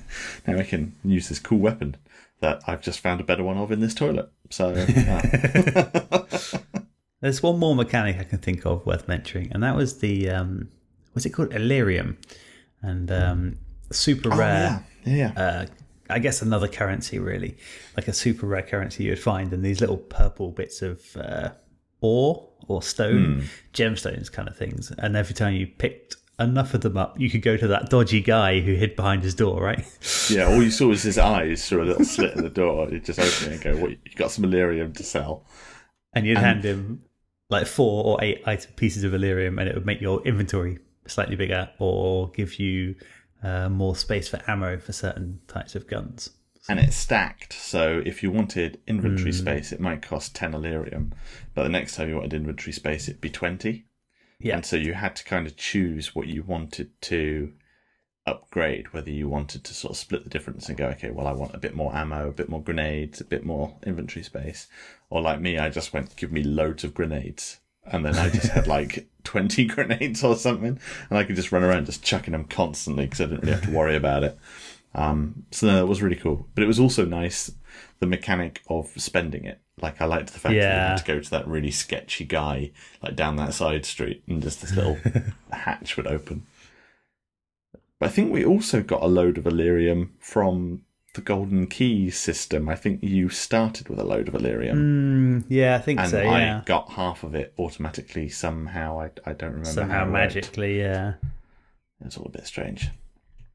[0.47, 1.97] now I can use this cool weapon
[2.41, 4.31] that I've just found a better one of in this toilet.
[4.51, 6.23] So, uh,
[7.21, 10.69] There's one more mechanic I can think of worth mentioning, and that was the um,
[11.15, 12.19] what's it called, Illyrium,
[12.83, 13.59] and um,
[13.95, 14.85] super oh, rare.
[15.05, 15.67] yeah, yeah, uh,
[16.11, 17.57] I guess another currency, really,
[17.97, 21.51] like a super rare currency you would find in these little purple bits of uh,
[22.01, 24.93] ore or stone, gemstones kind of things.
[24.99, 28.21] And every time you picked enough of them up, you could go to that dodgy
[28.21, 29.85] guy who hid behind his door, right?
[30.31, 32.89] Yeah, all you saw was his eyes through a little slit in the door.
[32.89, 33.91] You just open it and go, "What?
[33.91, 35.45] You got some Illyrium to sell?"
[36.15, 37.03] And you'd hand him
[37.51, 38.43] like four or eight
[38.77, 42.95] pieces of Illyrium, and it would make your inventory slightly bigger or give you
[43.45, 46.31] uh, more space for ammo for certain types of guns.
[46.69, 47.53] And it's stacked.
[47.53, 49.39] So if you wanted inventory Hmm.
[49.39, 51.13] space, it might cost ten Illyrium,
[51.55, 53.85] but the next time you wanted inventory space, it'd be twenty.
[54.41, 54.57] Yeah.
[54.57, 57.53] And so you had to kind of choose what you wanted to
[58.27, 61.33] upgrade, whether you wanted to sort of split the difference and go, okay, well, I
[61.33, 64.67] want a bit more ammo, a bit more grenades, a bit more inventory space.
[65.11, 68.49] Or like me, I just went, give me loads of grenades and then I just
[68.49, 70.79] had like 20 grenades or something,
[71.11, 73.65] and I could just run around just chucking them constantly because I didn't really have
[73.65, 74.39] to worry about it.
[74.95, 76.47] Um, so no, that was really cool.
[76.55, 77.51] But it was also nice
[77.99, 79.61] the mechanic of spending it.
[79.81, 82.71] Like I liked the fact that you had to go to that really sketchy guy
[83.03, 84.99] like down that side street, and just this little
[85.53, 86.47] hatch would open.
[87.99, 90.84] But I think we also got a load of Illyrium from
[91.15, 92.69] the Golden Key system.
[92.69, 96.21] I think you started with a load of Illyrium, Mm, yeah, I think and so.
[96.23, 99.01] Yeah, I got half of it automatically somehow.
[99.01, 100.13] I, I don't remember somehow how it worked.
[100.35, 100.79] magically.
[100.79, 101.15] Yeah,
[102.05, 102.91] It's all a bit strange.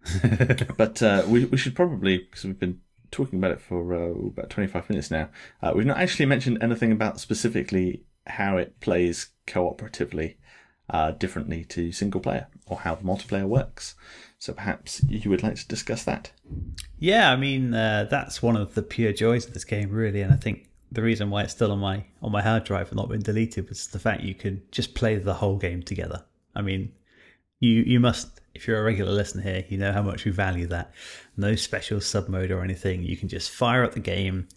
[0.77, 2.79] but uh, we we should probably because we've been
[3.11, 5.29] talking about it for uh, about twenty five minutes now.
[5.61, 10.35] Uh, we've not actually mentioned anything about specifically how it plays cooperatively
[10.89, 13.95] uh, differently to single player or how the multiplayer works.
[14.39, 16.31] So perhaps you would like to discuss that.
[16.97, 17.31] yeah.
[17.31, 20.21] I mean, uh, that's one of the pure joys of this game, really.
[20.21, 22.97] And I think the reason why it's still on my on my hard drive and
[22.97, 26.23] not been deleted was the fact you can just play the whole game together.
[26.55, 26.91] I mean,
[27.59, 30.67] you you must if you're a regular listener here, you know how much we value
[30.67, 30.93] that.
[31.37, 33.03] No special sub mode or anything.
[33.03, 34.47] You can just fire up the game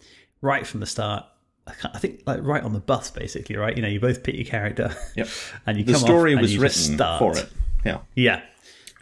[0.41, 1.25] right from the start.
[1.67, 3.75] I I think like right on the bus, basically, right?
[3.75, 4.95] You know, you both pick your character.
[5.17, 5.27] Yep.
[5.65, 7.19] And you The come story was written start.
[7.19, 7.49] for it.
[7.85, 7.99] Yeah.
[8.15, 8.41] Yeah,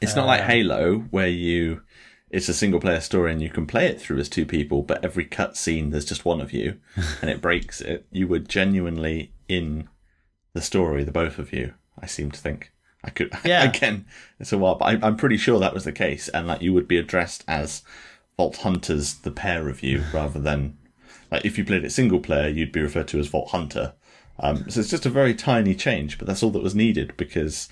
[0.01, 1.81] It's not like Halo where you
[2.29, 5.03] it's a single player story and you can play it through as two people, but
[5.03, 6.79] every cutscene there's just one of you
[7.21, 8.05] and it breaks it.
[8.11, 9.89] You were genuinely in
[10.53, 11.73] the story, the both of you.
[11.99, 12.71] I seem to think.
[13.03, 13.63] I could Yeah.
[13.63, 14.05] again.
[14.39, 16.73] It's a while, but I, I'm pretty sure that was the case, and that you
[16.73, 17.83] would be addressed as
[18.37, 20.77] Vault Hunters, the pair of you, rather than
[21.31, 23.93] like if you played it single player, you'd be referred to as Vault Hunter.
[24.39, 27.69] Um, so it's just a very tiny change, but that's all that was needed because,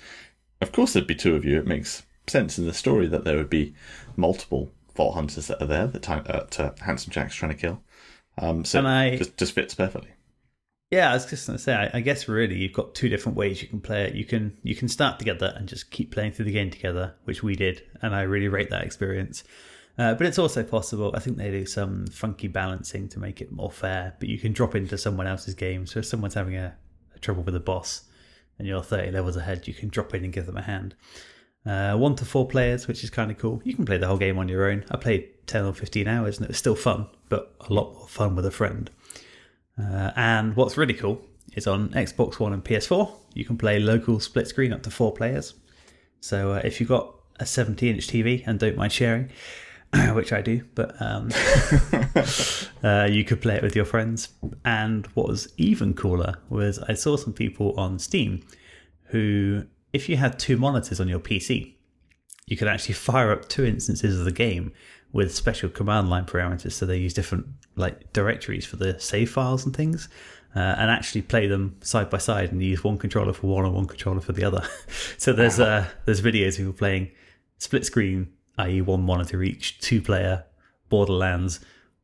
[0.60, 1.58] of course, there'd be two of you.
[1.58, 3.74] It makes sense in the story that there would be
[4.16, 7.82] multiple Vault Hunters that are there that time, uh, to Handsome Jack's trying to kill.
[8.38, 10.10] Um, so I- it just just fits perfectly.
[10.90, 11.72] Yeah, I was just going to say.
[11.74, 14.14] I, I guess really, you've got two different ways you can play it.
[14.14, 17.42] You can you can start together and just keep playing through the game together, which
[17.44, 19.44] we did, and I really rate that experience.
[19.98, 21.12] Uh, but it's also possible.
[21.14, 24.14] I think they do some funky balancing to make it more fair.
[24.18, 25.86] But you can drop into someone else's game.
[25.86, 26.74] So if someone's having a,
[27.14, 28.04] a trouble with a boss,
[28.58, 30.94] and you're 30 levels ahead, you can drop in and give them a hand.
[31.66, 33.60] Uh, one to four players, which is kind of cool.
[33.64, 34.84] You can play the whole game on your own.
[34.90, 38.08] I played 10 or 15 hours, and it was still fun, but a lot more
[38.08, 38.90] fun with a friend.
[39.78, 41.20] Uh, and what's really cool
[41.54, 45.12] is on Xbox One and PS4, you can play local split screen up to four
[45.12, 45.54] players.
[46.20, 49.30] So uh, if you've got a 70 inch TV and don't mind sharing,
[50.12, 51.30] which I do, but um,
[52.84, 54.28] uh, you could play it with your friends.
[54.64, 58.44] And what was even cooler was I saw some people on Steam
[59.04, 61.74] who, if you had two monitors on your PC,
[62.46, 64.72] you could actually fire up two instances of the game
[65.12, 66.72] with special command line parameters.
[66.72, 70.08] So they use different like directories for the save files and things,
[70.54, 73.74] uh, and actually play them side by side and use one controller for one and
[73.74, 74.66] one controller for the other.
[75.18, 77.10] so there's uh, there's videos of people playing
[77.58, 80.44] split screen, i.e., one monitor each, two player
[80.88, 81.60] Borderlands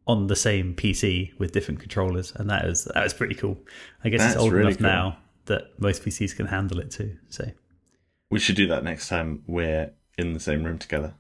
[0.07, 3.59] on the same PC with different controllers, and that was that was pretty cool.
[4.05, 4.87] I guess That's it's old really enough cool.
[4.87, 7.17] now that most PCs can handle it too.
[7.29, 7.51] So
[8.31, 11.15] We should do that next time we're in the same room together.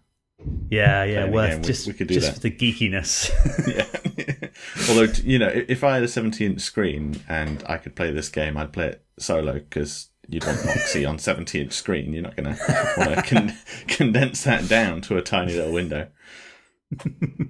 [0.71, 2.35] yeah, yeah, worth we- just we could do just that.
[2.35, 3.31] for the geekiness.
[3.67, 4.49] yeah.
[4.89, 8.57] Although you know, if I had a 17-inch screen and I could play this game,
[8.57, 12.13] I'd play it solo because you'd want Moxxi on 17-inch screen.
[12.13, 13.55] You're not going to want to con-
[13.87, 16.09] condense that down to a tiny little window.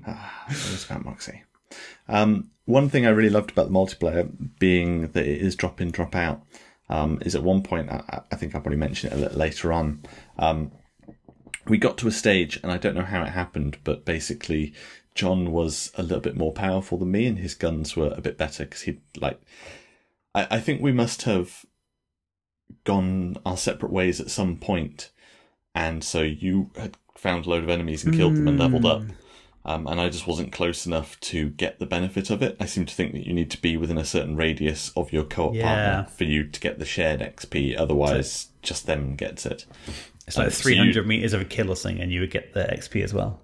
[0.06, 0.46] ah,
[0.90, 1.42] about Moxxi.
[2.08, 5.90] Um, one thing I really loved about the multiplayer, being that it is drop in,
[5.90, 6.42] drop out,
[6.88, 9.72] um, is at one point, I, I think I'll probably mention it a little later
[9.72, 10.02] on.
[10.38, 10.72] Um,
[11.66, 14.72] we got to a stage, and I don't know how it happened, but basically,
[15.14, 18.38] John was a little bit more powerful than me, and his guns were a bit
[18.38, 19.40] better because he'd like.
[20.34, 21.64] I, I think we must have
[22.84, 25.10] gone our separate ways at some point,
[25.74, 29.02] and so you had found a load of enemies and killed them and leveled up.
[29.68, 32.56] Um, and I just wasn't close enough to get the benefit of it.
[32.60, 35.24] I seem to think that you need to be within a certain radius of your
[35.24, 35.62] co-op Yeah.
[35.64, 37.76] partner for you to get the shared XP.
[37.76, 39.66] Otherwise, just them gets it.
[40.26, 42.30] It's like Um, so you- 300 meters of a kill or something, and you would
[42.30, 43.40] get the XP as well.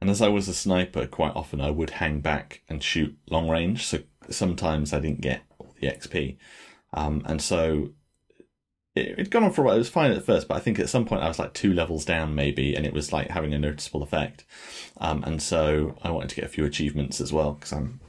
[0.00, 3.48] And as I was a sniper, quite often I would hang back and shoot long
[3.48, 3.84] range.
[3.86, 6.36] So sometimes I didn't get all the XP.
[6.92, 7.92] Um, and so
[8.94, 9.74] it, it'd gone on for a while.
[9.74, 11.72] It was fine at first, but I think at some point I was like two
[11.72, 14.44] levels down maybe, and it was like having a noticeable effect.
[14.98, 18.00] Um, and so I wanted to get a few achievements as well because I'm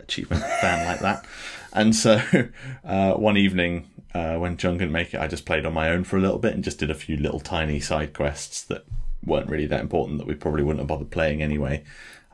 [0.00, 1.24] achievement fan like that.
[1.72, 2.20] And so
[2.84, 6.04] uh, one evening uh, when John couldn't make it, I just played on my own
[6.04, 8.84] for a little bit and just did a few little tiny side quests that
[9.24, 11.84] weren't really that important that we probably wouldn't have bothered playing anyway.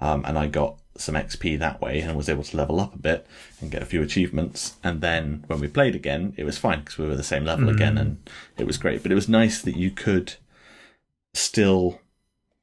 [0.01, 2.99] Um, and I got some XP that way and was able to level up a
[2.99, 3.27] bit
[3.61, 4.77] and get a few achievements.
[4.83, 7.69] And then when we played again, it was fine because we were the same level
[7.69, 9.03] again and it was great.
[9.03, 10.35] But it was nice that you could
[11.35, 12.01] still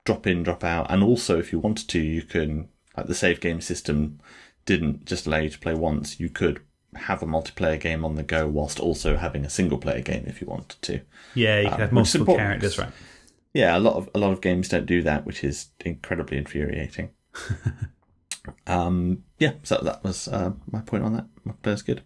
[0.05, 0.87] drop in, drop out.
[0.89, 4.19] And also, if you wanted to, you can, like the save game system
[4.65, 6.19] didn't just allow you to play once.
[6.19, 6.61] You could
[6.95, 10.41] have a multiplayer game on the go whilst also having a single player game if
[10.41, 11.01] you wanted to.
[11.35, 12.91] Yeah, you Um, can have multiple characters, right?
[13.53, 17.09] Yeah, a lot of a lot of games don't do that, which is incredibly infuriating.
[18.67, 21.25] um, yeah, so that was uh, my point on that.
[21.45, 22.01] Multiplayer's good.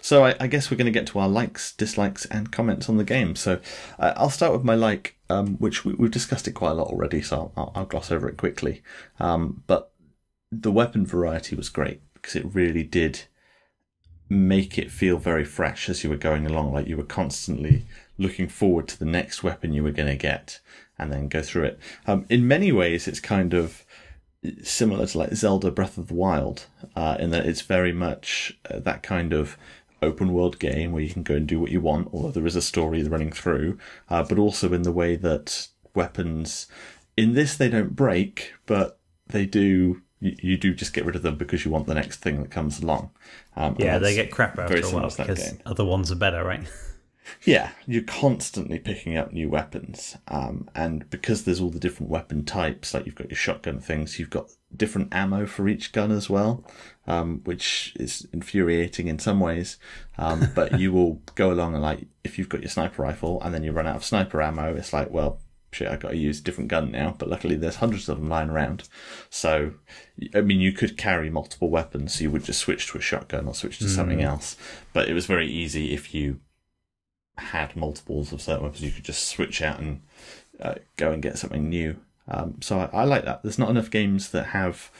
[0.00, 2.96] So I, I guess we're going to get to our likes, dislikes, and comments on
[2.96, 3.36] the game.
[3.36, 3.60] So
[3.98, 6.88] uh, I'll start with my like, um, which we, we've discussed it quite a lot
[6.88, 8.82] already, so I'll, I'll gloss over it quickly.
[9.18, 9.92] Um, but
[10.52, 13.22] the weapon variety was great because it really did
[14.28, 16.72] make it feel very fresh as you were going along.
[16.72, 17.84] Like you were constantly
[18.16, 20.60] looking forward to the next weapon you were going to get
[20.98, 21.80] and then go through it.
[22.06, 23.84] Um, in many ways, it's kind of
[24.62, 28.78] similar to like Zelda Breath of the Wild, uh, in that it's very much uh,
[28.80, 29.56] that kind of
[30.02, 32.56] open world game where you can go and do what you want, although there is
[32.56, 36.66] a story running through, uh, but also in the way that weapons,
[37.16, 38.98] in this, they don't break, but
[39.28, 40.02] they do.
[40.20, 42.50] You, you do just get rid of them because you want the next thing that
[42.50, 43.10] comes along.
[43.56, 45.60] Um, Yeah, they get crap after a while because game.
[45.64, 46.60] other ones are better, right?
[47.44, 52.44] Yeah, you're constantly picking up new weapons, um, and because there's all the different weapon
[52.44, 56.30] types, like you've got your shotgun things, you've got different ammo for each gun as
[56.30, 56.64] well,
[57.06, 59.78] um, which is infuriating in some ways.
[60.18, 63.54] Um, but you will go along and like, if you've got your sniper rifle and
[63.54, 65.40] then you run out of sniper ammo, it's like, well,
[65.72, 67.14] shit, I've got to use a different gun now.
[67.18, 68.88] But luckily, there's hundreds of them lying around.
[69.28, 69.74] So,
[70.34, 73.46] I mean, you could carry multiple weapons, so you would just switch to a shotgun
[73.46, 74.56] or switch to something else.
[74.92, 76.40] But it was very easy if you
[77.40, 80.00] had multiples of certain weapons, you could just switch out and
[80.60, 81.96] uh, go and get something new.
[82.28, 83.42] Um, so I, I like that.
[83.42, 84.90] There's not enough games that have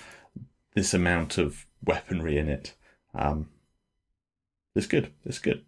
[0.74, 2.74] this amount of weaponry in it.
[3.14, 3.48] Um,
[4.74, 5.12] it's good.
[5.24, 5.64] It's good.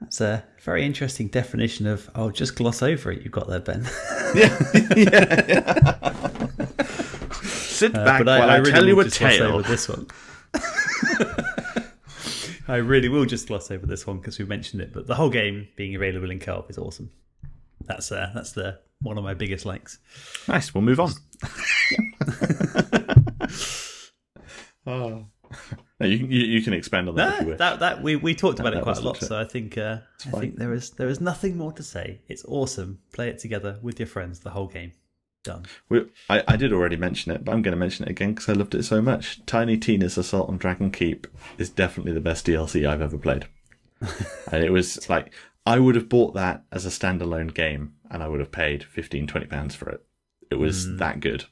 [0.00, 3.86] That's a very interesting definition of, oh, just gloss over it you've got there, Ben.
[4.34, 4.58] Yeah.
[4.96, 6.02] Yeah.
[7.42, 9.54] Sit Uh, back while I, really tell you will a tale.
[9.54, 10.06] over this one.
[12.68, 15.30] I really will just gloss over this one because we mentioned it, but the whole
[15.30, 17.10] game being available in co-op is awesome.
[17.84, 19.98] That's uh, that's the one of my biggest likes.
[20.48, 20.74] Nice.
[20.74, 21.12] We'll move on.
[24.86, 25.26] oh.
[26.00, 27.58] No, you, can- you you can expand on that if you No, wish.
[27.58, 29.98] that that we, we talked about that it quite a lot, so I think uh,
[30.26, 32.20] I think there is there is nothing more to say.
[32.28, 32.98] It's awesome.
[33.12, 34.40] Play it together with your friends.
[34.40, 34.92] The whole game
[35.46, 35.64] done.
[35.88, 38.48] We, I, I did already mention it, but I'm going to mention it again because
[38.48, 39.44] I loved it so much.
[39.46, 41.26] Tiny Tina's Assault on Dragon Keep
[41.58, 43.46] is definitely the best DLC I've ever played.
[44.52, 45.32] and it was like,
[45.64, 49.26] I would have bought that as a standalone game and I would have paid 15,
[49.26, 50.04] 20 pounds for it.
[50.50, 51.46] It was that good.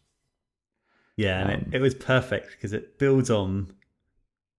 [1.16, 3.74] Yeah, and Um, it, it was perfect because it builds on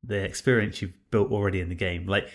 [0.04, 2.06] the experience you've built already in the game.
[2.06, 2.30] Like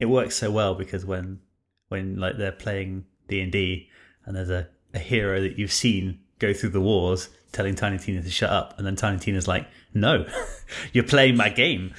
[0.00, 1.40] it works so well because when
[1.88, 3.88] when like they're playing D and D
[4.24, 8.22] and there's a, a hero that you've seen go through the wars telling Tiny Tina
[8.22, 10.26] to shut up and then Tiny Tina's like, No,
[10.92, 11.94] you're playing my game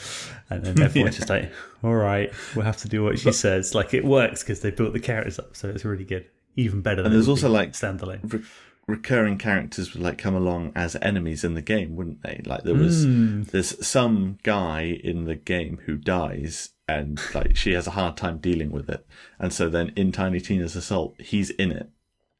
[0.49, 1.51] and then everyone's just like,
[1.83, 3.73] All right, we'll have to do what she says.
[3.73, 6.25] Like it works because they built the characters up, so it's really good.
[6.55, 8.31] Even better than And there's also like standalone.
[8.31, 8.43] re-
[8.87, 12.41] recurring characters would like come along as enemies in the game, wouldn't they?
[12.45, 13.43] Like there was, hmm.
[13.43, 18.37] there's some guy in the game who dies, and like she has a hard time
[18.37, 19.05] dealing with it,
[19.39, 21.89] and so then in Tiny Tina's Assault, he's in it,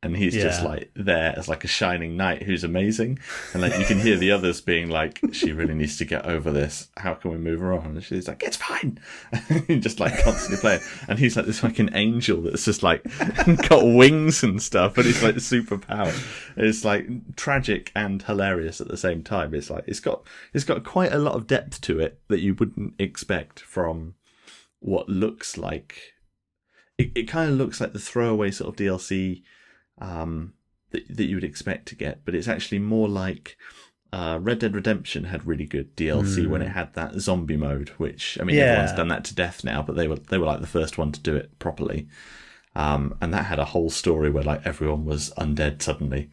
[0.05, 3.17] and he's just like there as like a shining knight who's amazing,
[3.53, 6.51] and like you can hear the others being like, she really needs to get over
[6.51, 6.89] this.
[6.97, 7.85] How can we move her on?
[7.85, 8.99] And she's like, it's fine,
[9.49, 13.03] and just like constantly playing, and he's like this fucking angel that's just like
[13.67, 16.13] got wings and stuff, but he's like super powered.
[16.55, 19.55] It's like tragic and hilarious at the same time.
[19.55, 20.21] It's like it's got
[20.53, 24.13] it's got quite a lot of depth to it that you wouldn't expect from
[24.79, 26.13] what looks like.
[26.99, 29.41] It, it kind of looks like the throwaway sort of DLC
[29.99, 30.53] um,
[30.91, 33.57] that that you would expect to get, but it's actually more like.
[34.13, 38.37] Uh, Red Dead Redemption had really good DLC when it had that zombie mode, which
[38.39, 38.63] I mean Yeah.
[38.63, 41.11] everyone's done that to death now, but they were they were like the first one
[41.11, 42.07] to do it properly.
[42.75, 46.29] Um, and that had a whole story where like everyone was undead suddenly.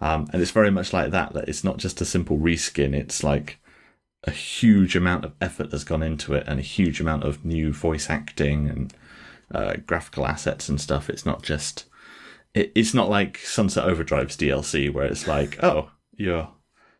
[0.00, 3.24] Um, and it's very much like that, that it's not just a simple reskin, it's
[3.24, 3.58] like
[4.24, 7.72] a huge amount of effort has gone into it and a huge amount of new
[7.72, 8.94] voice acting and
[9.52, 11.10] uh, graphical assets and stuff.
[11.10, 11.86] It's not just,
[12.54, 16.48] it, it's not like Sunset Overdrive's DLC where it's like, oh, you're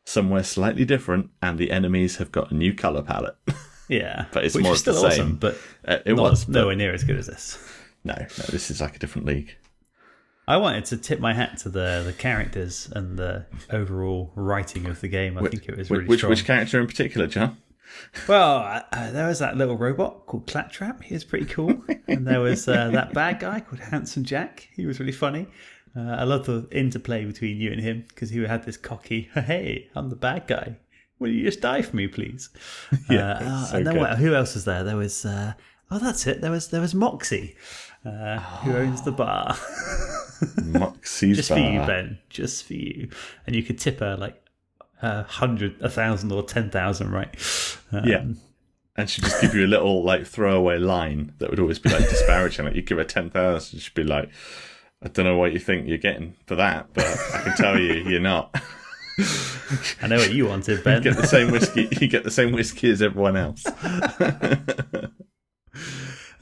[0.04, 3.36] somewhere slightly different and the enemies have got a new color palette.
[3.86, 5.10] Yeah, But it's which more of the still same.
[5.10, 7.58] awesome, but Uh, it not, was, but- nowhere near as good as this.
[8.02, 9.54] no, no, this is like a different league.
[10.48, 15.02] I wanted to tip my hat to the the characters and the overall writing of
[15.02, 15.36] the game.
[15.36, 16.30] I Which- think it was really which strong.
[16.30, 17.58] which character in particular, John?
[18.28, 21.02] Well, uh, there was that little robot called Claptrap.
[21.02, 21.82] He was pretty cool.
[22.08, 24.68] and there was uh, that bad guy called Handsome Jack.
[24.74, 25.46] He was really funny.
[25.96, 29.88] Uh, I love the interplay between you and him because he had this cocky, hey,
[29.94, 30.76] I'm the bad guy.
[31.20, 32.50] Will you just die for me, please?
[33.08, 34.82] Yeah, Uh, it's so and then what, who else was there?
[34.82, 35.52] There was, uh,
[35.92, 36.40] oh, that's it.
[36.40, 37.54] There was there was Moxxi,
[38.04, 39.54] uh, who owns the bar.
[40.42, 42.18] Moxxi's just for you, Ben.
[42.28, 43.08] Just for you.
[43.46, 44.40] And you could tip her like
[45.02, 47.34] a hundred, a thousand, or ten thousand, right?
[47.94, 48.24] Um, Yeah.
[48.96, 52.08] And she'd just give you a little like throwaway line that would always be like
[52.08, 52.64] disparaging.
[52.64, 54.28] Like you give her ten thousand, she'd be like,
[55.02, 57.94] "I don't know what you think you're getting for that, but I can tell you,
[57.94, 58.54] you're not.
[60.00, 61.02] I know what you wanted, Ben.
[61.02, 61.88] You get the same whiskey.
[62.00, 63.64] You get the same whiskey as everyone else."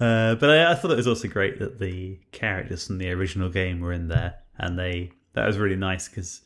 [0.00, 3.48] Uh, but I, I thought it was also great that the characters from the original
[3.48, 6.40] game were in there, and they that was really nice because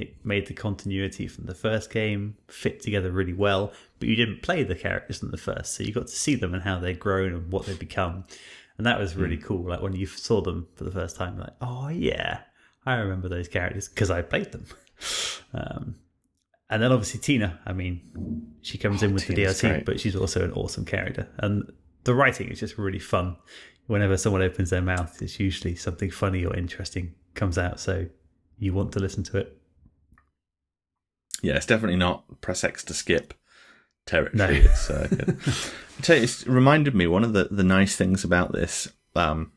[0.00, 3.72] it made the continuity from the first game fit together really well.
[3.98, 6.54] But you didn't play the characters in the first, so you got to see them
[6.54, 8.24] and how they've grown and what they've become,
[8.78, 9.68] and that was really cool.
[9.68, 12.40] Like when you saw them for the first time, like oh yeah,
[12.86, 14.66] I remember those characters because I played them.
[15.52, 15.96] Um,
[16.70, 19.84] and then obviously Tina, I mean, she comes in with the Tina's DLC, great.
[19.84, 21.28] but she's also an awesome character.
[21.38, 21.70] And
[22.04, 23.36] the writing is just really fun.
[23.88, 27.80] Whenever someone opens their mouth, it's usually something funny or interesting comes out.
[27.80, 28.06] So
[28.58, 29.59] you want to listen to it.
[31.42, 33.34] Yeah, it's definitely not press X to skip
[34.06, 34.60] territory.
[34.62, 34.70] No.
[34.70, 35.08] It's, uh.
[35.98, 39.52] I tell you, it's reminded me one of the, the nice things about this um,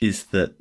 [0.00, 0.54] is that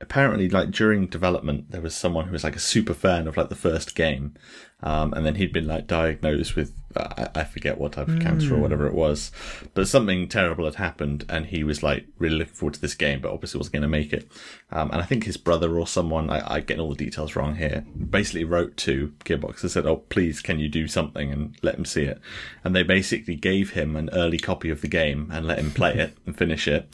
[0.00, 3.50] apparently, like during development, there was someone who was like a super fan of like
[3.50, 4.34] the first game,
[4.82, 8.18] um, and then he'd been like diagnosed with uh, I, I forget what type of
[8.18, 9.30] cancer or whatever it was,
[9.74, 13.20] but something terrible had happened, and he was like really looking forward to this game,
[13.20, 14.30] but obviously wasn't going to make it.
[14.72, 17.56] Um, and I think his brother or someone, I, I getting all the details wrong
[17.56, 21.76] here, basically wrote to Gearbox and said, "Oh, please, can you do something and let
[21.76, 22.20] him see it?"
[22.64, 25.94] And they basically gave him an early copy of the game and let him play
[25.94, 26.88] it and finish it.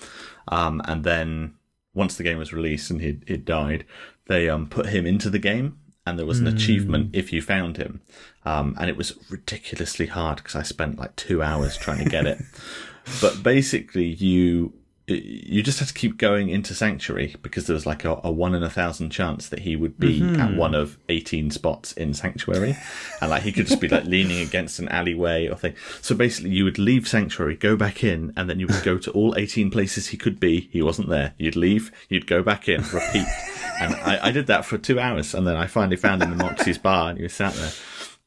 [0.48, 1.54] Um, and then
[1.96, 3.84] once the game was released and he'd, he'd died,
[4.26, 5.78] they um, put him into the game.
[6.08, 8.00] And there was an achievement if you found him.
[8.44, 12.26] Um, and it was ridiculously hard because I spent like two hours trying to get
[12.26, 12.38] it.
[13.20, 14.72] but basically, you
[15.08, 18.56] you just had to keep going into Sanctuary because there was like a, a one
[18.56, 22.76] in a thousand chance that he would be at one of 18 spots in Sanctuary.
[23.20, 25.74] And like he could just be like leaning against an alleyway or thing.
[26.02, 29.12] So basically, you would leave Sanctuary, go back in, and then you would go to
[29.12, 30.68] all 18 places he could be.
[30.72, 31.34] He wasn't there.
[31.38, 33.26] You'd leave, you'd go back in, repeat.
[33.80, 35.34] and I, I did that for two hours.
[35.34, 37.72] And then I finally found him in Moxxi's bar and he was sat there.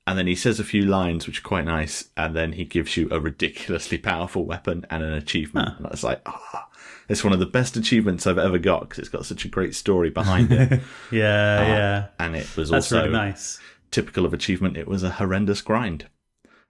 [0.08, 2.10] And then he says a few lines, which are quite nice.
[2.16, 5.78] And then he gives you a ridiculously powerful weapon and an achievement.
[5.78, 6.68] And I was like, ah,
[7.10, 9.76] it's one of the best achievements I've ever got because it's got such a great
[9.76, 10.82] story behind it.
[11.12, 12.08] Yeah, yeah.
[12.20, 13.60] and it was That's also really nice.
[13.92, 14.78] typical of achievement.
[14.78, 16.06] It was a horrendous grind.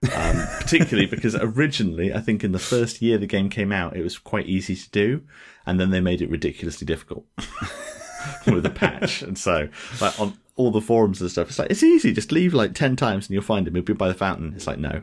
[0.02, 4.02] Um, particularly because originally, I think in the first year the game came out, it
[4.02, 5.22] was quite easy to do,
[5.66, 7.26] and then they made it ridiculously difficult
[8.46, 9.20] with a patch.
[9.20, 9.68] And so,
[10.00, 12.14] like on all the forums and stuff, it's like it's easy.
[12.14, 13.74] Just leave like ten times and you'll find him.
[13.74, 14.54] He'll be by the fountain.
[14.56, 15.02] It's like no,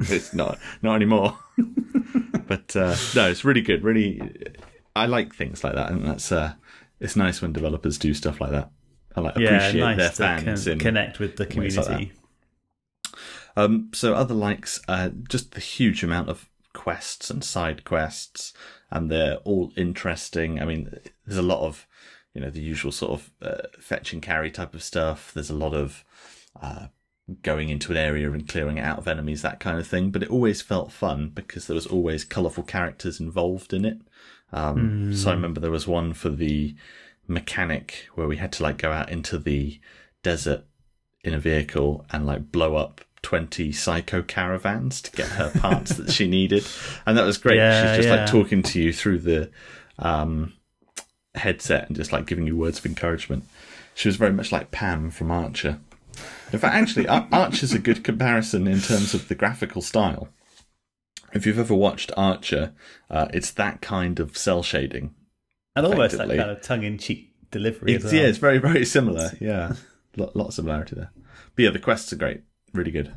[0.00, 1.38] it's not, not anymore.
[2.48, 3.84] But uh, no, it's really good.
[3.84, 4.20] Really,
[4.96, 6.54] I like things like that, and that's uh,
[7.00, 8.70] it's nice when developers do stuff like that.
[9.16, 11.86] I like Yeah, appreciate their nice to fans con- in connect with the ways like
[11.86, 12.12] community.
[13.56, 18.52] um, so other likes, uh, just the huge amount of quests and side quests,
[18.90, 20.60] and they're all interesting.
[20.60, 20.90] I mean,
[21.26, 21.86] there's a lot of,
[22.34, 25.32] you know, the usual sort of uh, fetch and carry type of stuff.
[25.34, 26.04] There's a lot of
[26.60, 26.88] uh,
[27.42, 30.10] going into an area and clearing it out of enemies, that kind of thing.
[30.10, 33.98] But it always felt fun because there was always colourful characters involved in it.
[34.52, 36.74] Um, So I remember there was one for the
[37.26, 39.78] mechanic where we had to like go out into the
[40.22, 40.64] desert
[41.22, 46.10] in a vehicle and like blow up 20 psycho caravans to get her parts that
[46.10, 46.64] she needed
[47.04, 48.22] and that was great Yeah, she's just yeah.
[48.22, 49.50] like talking to you through the
[49.98, 50.54] um
[51.34, 53.44] headset and just like giving you words of encouragement
[53.94, 55.78] she was very much like pam from archer
[56.52, 60.28] in fact actually Ar- is a good comparison in terms of the graphical style.
[61.32, 62.72] If you've ever watched archer
[63.10, 65.14] uh, it's that kind of cel shading
[65.76, 68.22] And almost that kind of tongue in cheek delivery it's, as well.
[68.22, 69.74] yeah it's very very similar yeah.
[70.16, 71.10] Lot, lot of similarity there.
[71.54, 72.42] But yeah the quests are great
[72.72, 73.12] really good.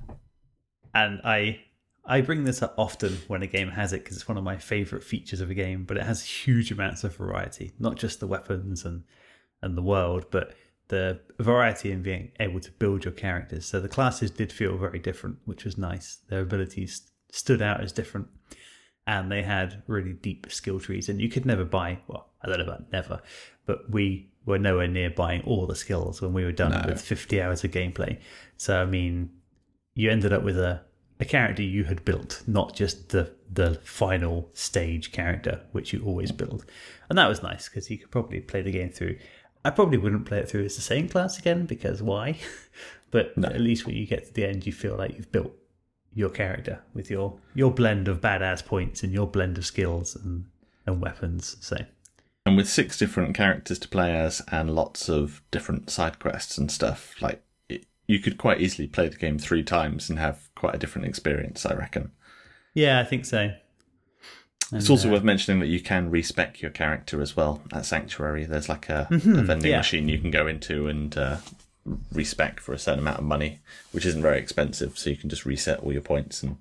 [0.94, 1.62] And I
[2.06, 4.58] I bring this up often when a game has it because it's one of my
[4.58, 5.84] favorite features of a game.
[5.84, 9.04] But it has huge amounts of variety, not just the weapons and
[9.62, 10.54] and the world, but
[10.92, 13.66] the variety in being able to build your characters.
[13.66, 16.18] So the classes did feel very different, which was nice.
[16.30, 18.28] Their abilities stood out as different,
[19.08, 22.00] and they had really deep skill trees, and you could never buy.
[22.08, 23.22] Well, I don't know about never,
[23.66, 26.84] but we were nowhere near buying all the skills when we were done No.
[26.86, 28.20] with 50 hours of gameplay.
[28.58, 29.30] So I mean,
[29.96, 30.82] you ended up with a
[31.20, 36.32] a character you had built, not just the the final stage character which you always
[36.32, 36.66] build,
[37.10, 39.18] and that was nice because you could probably play the game through.
[39.64, 42.38] I probably wouldn't play it through as the same class again because why?
[43.12, 45.54] but at least when you get to the end, you feel like you've built
[46.14, 50.46] your character with your your blend of badass points and your blend of skills and
[50.86, 51.58] and weapons.
[51.62, 51.78] So
[52.46, 56.72] And with six different characters to play as and lots of different side quests and
[56.72, 60.76] stuff, like it, you could quite easily play the game three times and have quite
[60.76, 62.12] a different experience, I reckon.
[62.74, 63.52] yeah, I think so.
[64.74, 68.46] It's also uh, worth mentioning that you can respec your character as well at Sanctuary.
[68.46, 69.66] There's like a, a vending Mm-hmm.
[69.66, 69.78] yeah.
[69.78, 71.38] machine you can go into and uh,
[72.14, 73.60] respec for a certain amount of money,
[73.92, 74.98] which isn't very expensive.
[74.98, 76.58] So you can just reset all your points and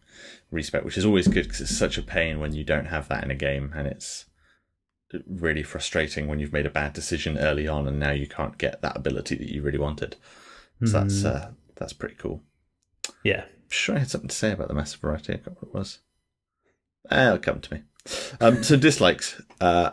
[0.50, 3.22] respec, which is always good because it's such a pain when you don't have that
[3.22, 4.24] in a game, and it's
[5.28, 8.80] really frustrating when you've made a bad decision early on and now you can't get
[8.80, 10.16] that ability that you really wanted.
[10.84, 11.36] So that's Mm-hmm.
[11.36, 12.42] uh, that's pretty cool.
[13.24, 15.32] yeah, I'm Sure, I had something to say about the massive variety.
[15.32, 15.98] I can't what it was.
[17.10, 17.82] Uh, it'll come to me.
[18.40, 19.40] Um, so dislikes.
[19.60, 19.90] Uh,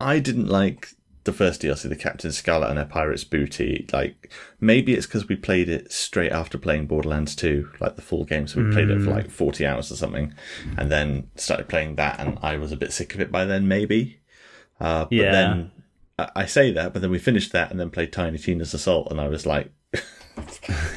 [0.00, 0.88] I didn't like
[1.24, 3.86] the first DLC, the Captain Scarlett and her Pirates Booty.
[3.92, 8.24] Like maybe it's because we played it straight after playing Borderlands 2, like the full
[8.24, 8.46] game.
[8.46, 10.32] So we played it for like forty hours or something,
[10.78, 13.66] and then started playing that, and I was a bit sick of it by then.
[13.68, 14.20] Maybe.
[14.80, 15.32] Uh, but Yeah.
[15.32, 15.70] then
[16.18, 19.08] I I say that, but then we finished that and then played Tiny Tina's Assault,
[19.10, 19.72] and I was like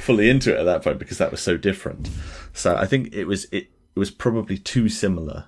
[0.02, 2.10] fully into it at that point because that was so different.
[2.54, 5.46] So I think it was it, it was probably too similar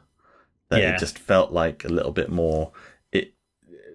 [0.71, 0.95] that Yeah.
[0.95, 2.71] it just felt like a little bit more
[3.11, 3.33] it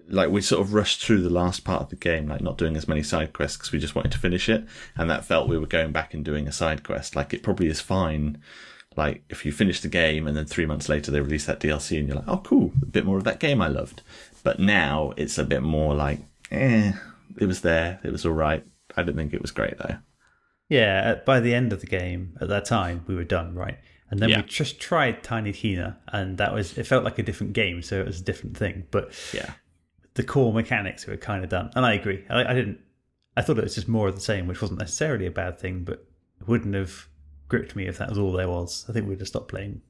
[0.07, 2.77] like we sort of rushed through the last part of the game like not doing
[2.77, 4.63] as many side quests because we just wanted to finish it
[4.95, 7.67] and that felt we were going back and doing a side quest like it probably
[7.67, 8.37] is fine
[8.95, 11.99] like if you finish the game and then three months later they release that DLC
[11.99, 14.01] and you're like oh cool a bit more of that game I loved
[14.43, 16.19] but now it's a bit more like
[16.51, 16.93] eh
[17.37, 18.63] it was there it was all right
[18.95, 19.97] I didn't think it was great though
[20.69, 21.15] yeah.
[21.25, 23.77] By the end of the game, at that time, we were done, right?
[24.09, 24.37] And then Yeah.
[24.41, 26.85] we just tried Tiny Tina, and that was it.
[26.85, 28.85] Felt like a different game, so it was a different thing.
[28.89, 29.53] But yeah
[30.17, 31.69] the core mechanics were kind of done.
[31.75, 32.25] And I agree.
[32.29, 32.79] I, I didn't.
[33.37, 35.83] I thought it was just more of the same, which wasn't necessarily a bad thing,
[35.83, 36.05] but
[36.47, 37.07] wouldn't have
[37.47, 38.83] gripped me if that was all there was.
[38.89, 39.81] I think we'd have stopped playing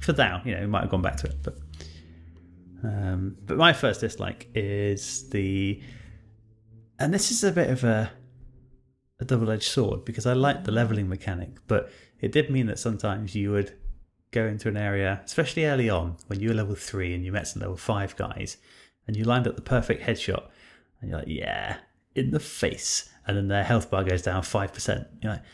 [0.00, 0.42] for now.
[0.44, 1.58] You know, we might have gone back to it, but.
[2.84, 5.82] Um, but my first dislike is the,
[7.00, 8.08] and this is a bit of a,
[9.18, 13.34] a double-edged sword because I like the leveling mechanic, but it did mean that sometimes
[13.34, 13.74] you would
[14.30, 17.48] go into an area, especially early on when you were level three and you met
[17.48, 18.56] some level five guys,
[19.06, 20.44] and you lined up the perfect headshot,
[21.00, 21.78] and you're like, yeah,
[22.14, 25.06] in the face, and then their health bar goes down five percent.
[25.22, 25.44] You're like,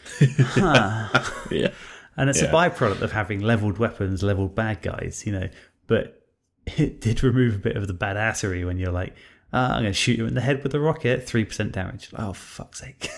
[0.40, 1.24] huh.
[1.50, 1.68] yeah
[2.16, 2.48] and it's Yeah.
[2.48, 5.48] a byproduct of having leveled weapons, leveled bad guys, you know.
[5.88, 6.22] But
[6.66, 9.14] it did remove a bit of the badassery when you're like,
[9.54, 12.10] ah, I'm going to shoot you in the head with a rocket, three percent damage.
[12.16, 13.08] Oh, fuck's sake!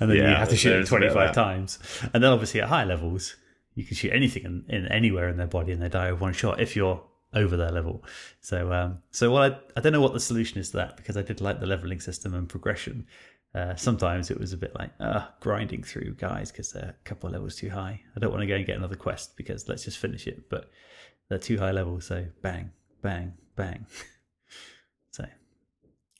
[0.00, 1.78] and then you have to shoot it there's a bit of 25 times.
[2.12, 3.36] And then obviously at high levels,
[3.74, 6.32] you can shoot anything in, in anywhere in their body and they die with one
[6.32, 7.02] shot if you're
[7.34, 8.04] over their level.
[8.40, 11.16] So, um, so while I, I don't know what the solution is to that because
[11.16, 13.06] I did like the leveling system and progression.
[13.54, 17.26] Uh, sometimes it was a bit like uh, grinding through guys because they're a couple
[17.28, 18.00] of levels too high.
[18.16, 20.48] I don't want to go and get another quest because let's just finish it.
[20.48, 20.70] But
[21.28, 22.70] they're too high level, so bang,
[23.02, 23.86] bang, bang.
[25.10, 25.24] so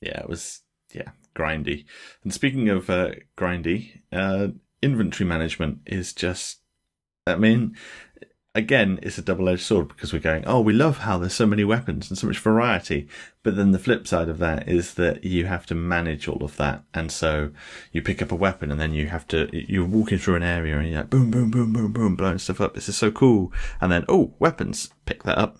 [0.01, 0.61] yeah, it was
[0.93, 1.85] yeah grindy.
[2.23, 4.49] And speaking of uh, grindy, uh,
[4.81, 6.59] inventory management is just.
[7.25, 7.77] I mean,
[8.55, 11.63] again, it's a double-edged sword because we're going, oh, we love how there's so many
[11.63, 13.07] weapons and so much variety,
[13.41, 16.57] but then the flip side of that is that you have to manage all of
[16.57, 17.51] that, and so
[17.91, 20.77] you pick up a weapon and then you have to you're walking through an area
[20.77, 22.73] and you're like boom, boom, boom, boom, boom, blowing stuff up.
[22.73, 25.59] This is so cool, and then oh, weapons, pick that up.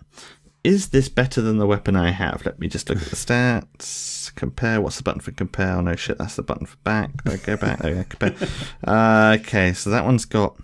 [0.63, 2.45] Is this better than the weapon I have?
[2.45, 4.33] Let me just look at the stats.
[4.35, 4.79] Compare.
[4.79, 5.75] What's the button for compare?
[5.75, 7.25] Oh no, shit, that's the button for back.
[7.25, 7.79] No, go back.
[7.79, 8.03] There go.
[8.03, 8.47] Compare.
[8.85, 10.57] Uh, okay, so that one's got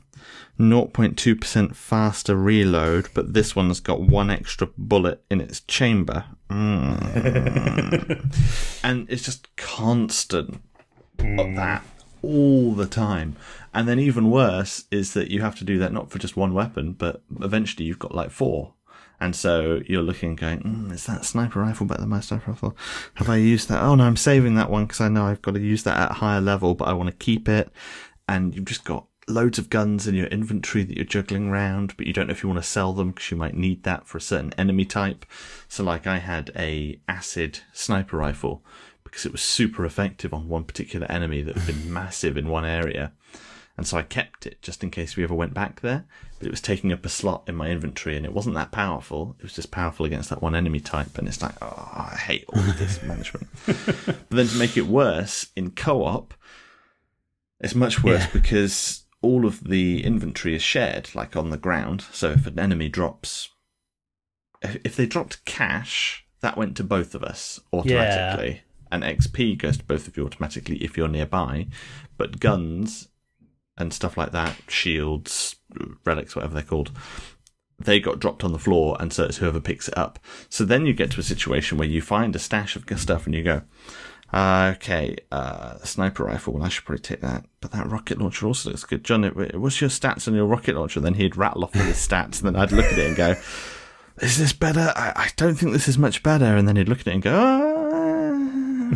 [0.59, 6.25] 0.2% faster reload, but this one's got one extra bullet in its chamber.
[6.49, 7.13] Mm.
[8.83, 10.61] and it's just constant
[11.19, 11.83] of that
[12.21, 13.35] all the time.
[13.73, 16.53] And then even worse is that you have to do that not for just one
[16.53, 18.73] weapon, but eventually you've got like four.
[19.21, 22.77] And so you're looking, going, mm, is that sniper rifle better than my sniper rifle?
[23.15, 23.83] Have I used that?
[23.83, 26.11] Oh no, I'm saving that one because I know I've got to use that at
[26.11, 27.69] a higher level, but I want to keep it.
[28.27, 32.07] And you've just got loads of guns in your inventory that you're juggling around, but
[32.07, 34.17] you don't know if you want to sell them because you might need that for
[34.17, 35.25] a certain enemy type.
[35.67, 38.63] So like I had a acid sniper rifle
[39.03, 42.65] because it was super effective on one particular enemy that had been massive in one
[42.65, 43.13] area.
[43.77, 46.05] and so I kept it just in case we ever went back there.
[46.39, 49.35] But it was taking up a slot in my inventory, and it wasn't that powerful.
[49.39, 52.45] It was just powerful against that one enemy type, and it's like, oh, I hate
[52.47, 53.47] all of this management.
[54.05, 56.33] But then to make it worse, in co-op,
[57.59, 58.29] it's much worse Yeah.
[58.31, 62.05] because all of the inventory is shared, like on the ground.
[62.13, 63.49] So if an enemy drops,
[64.61, 68.61] if if they dropped cash, that went to both of us automatically.
[68.91, 71.67] And XP goes to both of you automatically if you're nearby.
[72.17, 73.09] But guns
[73.79, 75.55] and stuff like that, shields,
[76.05, 76.91] relics, whatever they're called,
[77.79, 80.19] they got dropped on the floor, and so it's whoever picks it up.
[80.49, 83.33] So then you get to a situation where you find a stash of stuff and
[83.33, 83.61] you go,
[84.33, 86.53] uh, okay, uh, sniper rifle.
[86.53, 87.45] Well, I should probably take that.
[87.61, 89.03] But that rocket launcher also looks good.
[89.03, 90.99] John, it- what's your stats on your rocket launcher?
[90.99, 93.35] Then he'd rattle off his stats, and then I'd look at it and go,
[94.21, 94.93] "Is this better?
[94.95, 97.23] I, I don't think this is much better." And then he'd look at it and
[97.23, 98.89] go, "Ah,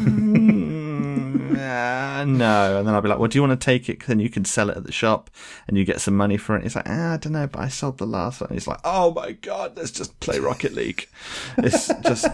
[2.25, 4.05] "No." And then I'd be like, "Well, do you want to take it?
[4.05, 5.29] then you can sell it at the shop,
[5.67, 7.67] and you get some money for it." He's like, ah, "I don't know, but I
[7.67, 11.07] sold the last one." He's like, "Oh my god, let's just play Rocket League."
[11.57, 12.27] It's just,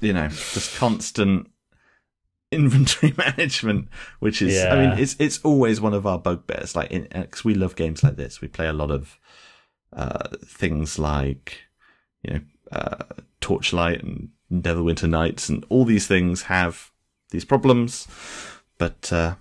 [0.00, 1.48] you know, just constant
[2.52, 3.88] inventory management,
[4.20, 6.76] which is, I mean, it's it's always one of our bugbears.
[6.76, 9.18] Like, in, because we love games like this, we play a lot of
[9.92, 11.58] uh, things like,
[12.22, 12.40] you know,
[12.72, 13.04] uh,
[13.40, 16.90] Torchlight and Neverwinter Nights, and all these things have
[17.30, 18.06] these problems,
[18.78, 19.36] but uh,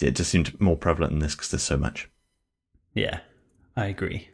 [0.00, 2.08] it just seemed more prevalent in this because there's so much.
[2.94, 3.20] Yeah,
[3.76, 4.28] I agree.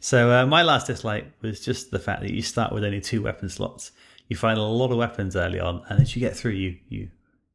[0.00, 3.22] So uh, my last dislike was just the fact that you start with only two
[3.22, 3.92] weapon slots.
[4.28, 7.10] You find a lot of weapons early on, and as you get through, you you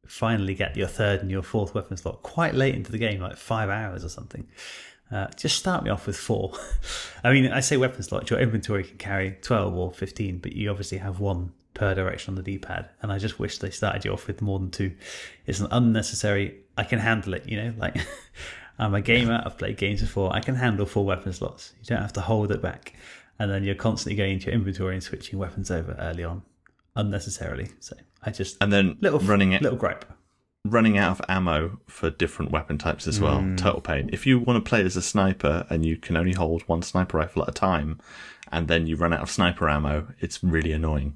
[0.05, 3.37] finally get your third and your fourth weapon slot quite late into the game, like
[3.37, 4.47] five hours or something.
[5.11, 6.53] Uh, just start me off with four.
[7.23, 8.29] I mean, I say weapon slot.
[8.29, 12.35] Your inventory can carry twelve or fifteen, but you obviously have one per direction on
[12.35, 12.89] the D-pad.
[13.01, 14.93] And I just wish they started you off with more than two.
[15.45, 16.57] It's an unnecessary.
[16.77, 17.47] I can handle it.
[17.47, 17.95] You know, like
[18.79, 19.41] I'm a gamer.
[19.45, 20.35] I've played games before.
[20.35, 21.73] I can handle four weapon slots.
[21.79, 22.93] You don't have to hold it back.
[23.39, 26.41] And then you're constantly going into your inventory and switching weapons over early on,
[26.97, 27.69] unnecessarily.
[27.79, 30.03] So I just And then little running it, little gripe.
[30.65, 33.39] running out of ammo for different weapon types as well.
[33.39, 33.57] Mm.
[33.57, 34.09] Total pain.
[34.11, 37.17] If you want to play as a sniper and you can only hold one sniper
[37.17, 38.01] rifle at a time,
[38.51, 41.15] and then you run out of sniper ammo, it's really annoying.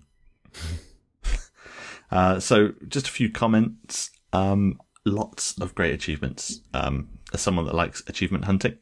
[2.12, 4.12] uh, so, just a few comments.
[4.32, 6.62] Um, lots of great achievements.
[6.74, 8.78] Um, as someone that likes achievement hunting,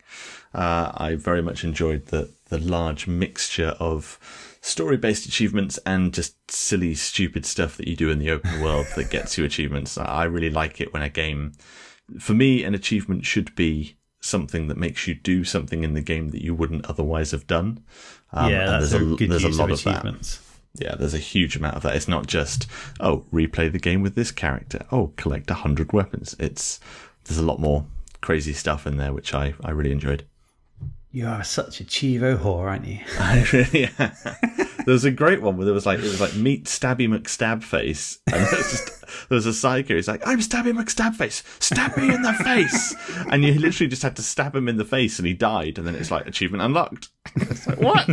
[0.53, 4.19] uh, I very much enjoyed the the large mixture of
[4.61, 8.85] story based achievements and just silly, stupid stuff that you do in the open world
[8.95, 9.97] that gets you achievements.
[9.97, 11.53] I really like it when a game,
[12.19, 16.29] for me, an achievement should be something that makes you do something in the game
[16.29, 17.83] that you wouldn't otherwise have done.
[18.33, 20.39] Um, yeah, that's there's a, good there's use a lot of of achievements.
[20.75, 21.95] Yeah, there's a huge amount of that.
[21.95, 22.67] It's not just
[22.99, 24.85] oh, replay the game with this character.
[24.91, 26.35] Oh, collect a hundred weapons.
[26.39, 26.79] It's
[27.25, 27.85] there's a lot more
[28.21, 30.25] crazy stuff in there, which I I really enjoyed.
[31.13, 32.99] You are such a Chivo whore, aren't you?
[33.19, 36.65] I really there was a great one where there was like it was like meet
[36.65, 39.95] Stabby McStabface, and there was, just, there was a psycho.
[39.95, 42.95] He's like, "I'm Stabby McStabface, stab me in the face,"
[43.29, 45.77] and you literally just had to stab him in the face, and he died.
[45.77, 47.09] And then it's like achievement unlocked.
[47.35, 48.07] It's like, what?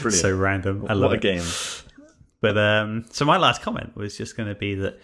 [0.00, 0.22] Brilliant!
[0.22, 0.86] So random.
[0.88, 1.34] I love what a it.
[1.34, 1.44] game.
[2.40, 5.00] But um, so my last comment was just going to be that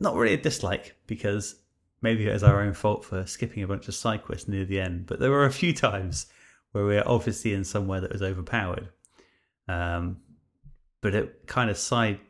[0.00, 1.56] not really a dislike because
[2.02, 4.80] maybe it was our own fault for skipping a bunch of side quests near the
[4.80, 5.06] end.
[5.06, 6.26] But there were a few times
[6.72, 8.90] where we were obviously in somewhere that was overpowered.
[9.68, 10.18] Um,
[11.00, 12.20] but it kind of side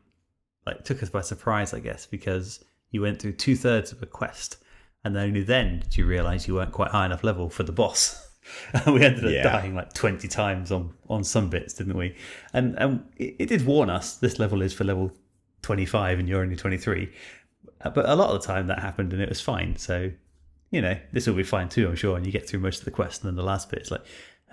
[0.64, 4.06] like took us by surprise, I guess, because you went through two thirds of a
[4.06, 4.58] quest,
[5.04, 8.22] and only then did you realise you weren't quite high enough level for the boss.
[8.86, 9.42] We ended up Yeah.
[9.42, 12.14] dying like twenty times on on some bits, didn't we?
[12.52, 15.12] And and it, it did warn us this level is for level
[15.62, 17.12] twenty five, and you're only twenty three.
[17.82, 19.76] But a lot of the time that happened, and it was fine.
[19.76, 20.10] So
[20.70, 22.16] you know this will be fine too, I'm sure.
[22.16, 24.04] And you get through most of the quest, and then the last bit is like.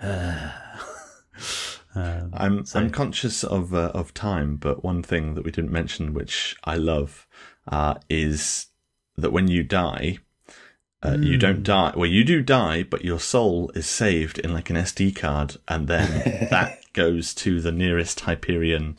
[1.94, 5.70] um, I'm So- I'm conscious of uh, of time, but one thing that we didn't
[5.72, 7.26] mention, which I love,
[7.68, 8.66] uh, is
[9.16, 10.18] that when you die,
[11.04, 11.92] uh, you don't die.
[11.94, 15.86] Well, you do die, but your soul is saved in like an SD card, and
[15.86, 18.98] then that goes to the nearest Hyperion,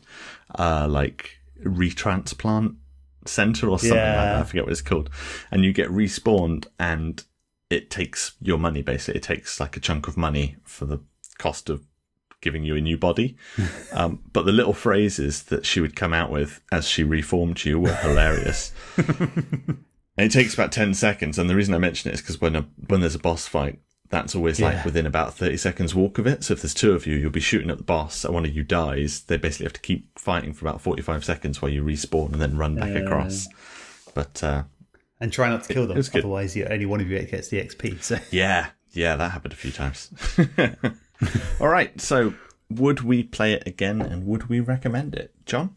[0.58, 2.76] uh, like retransplant
[3.26, 4.36] center or something like that.
[4.38, 5.10] I forget what it's called,
[5.50, 7.24] and you get respawned, and
[7.70, 9.18] it takes your money basically.
[9.18, 11.00] It takes like a chunk of money for the
[11.38, 11.86] cost of
[12.42, 13.36] giving you a new body.
[13.94, 17.80] um, but the little phrases that she would come out with as she reformed you
[17.80, 18.72] were hilarious.
[20.18, 21.38] and it takes about 10 seconds.
[21.38, 23.80] And the reason I mention it is because when, a, when there's a boss fight,
[24.10, 24.68] that's always Yeah.
[24.70, 26.44] like within about 30 seconds walk of it.
[26.44, 28.56] So if there's two of you, you'll be shooting at the boss and one of
[28.56, 29.22] you dies.
[29.24, 32.58] They basically have to keep fighting for about 45 seconds while you respawn and then
[32.58, 33.48] run back across.
[34.14, 34.64] But uh,
[35.20, 36.20] And try not to kill them, was good.
[36.24, 38.02] otherwise you, only one of you gets the XP.
[38.04, 40.12] So Yeah, yeah, that happened a few times.
[41.60, 42.34] All right, so
[42.70, 45.34] would we play it again and would we recommend it?
[45.46, 45.76] John?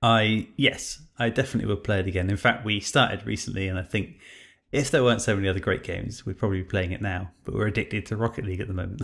[0.00, 2.30] I yes, I definitely would play it again.
[2.30, 4.18] In fact, we started recently, and I think
[4.70, 7.30] if there weren't so many other great games, we'd probably be playing it now.
[7.44, 9.02] But we're addicted to Rocket League at the moment.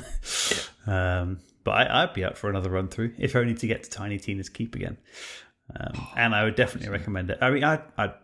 [0.86, 3.90] um, but I, I'd be up for another run through, if only to get to
[3.90, 4.96] Tiny Tina's Keep again.
[5.78, 7.38] Um, and I would definitely recommend it.
[7.42, 8.14] I mean, I, I,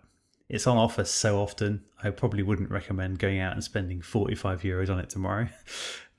[0.48, 1.84] it's on offer so often.
[2.02, 5.48] I probably wouldn't recommend going out and spending forty five euros on it tomorrow.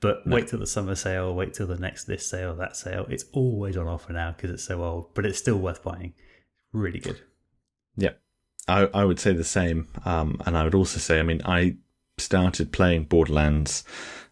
[0.01, 3.07] But wait till the summer sale, wait till the next this sale, that sale.
[3.09, 6.13] It's always on offer now because it's so old, but it's still worth buying.
[6.73, 7.21] Really good.
[7.97, 8.13] Yeah,
[8.67, 9.87] I, I would say the same.
[10.05, 11.77] Um, and I would also say, I mean, I
[12.17, 13.83] started playing Borderlands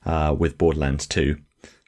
[0.06, 1.38] uh, with Borderlands 2.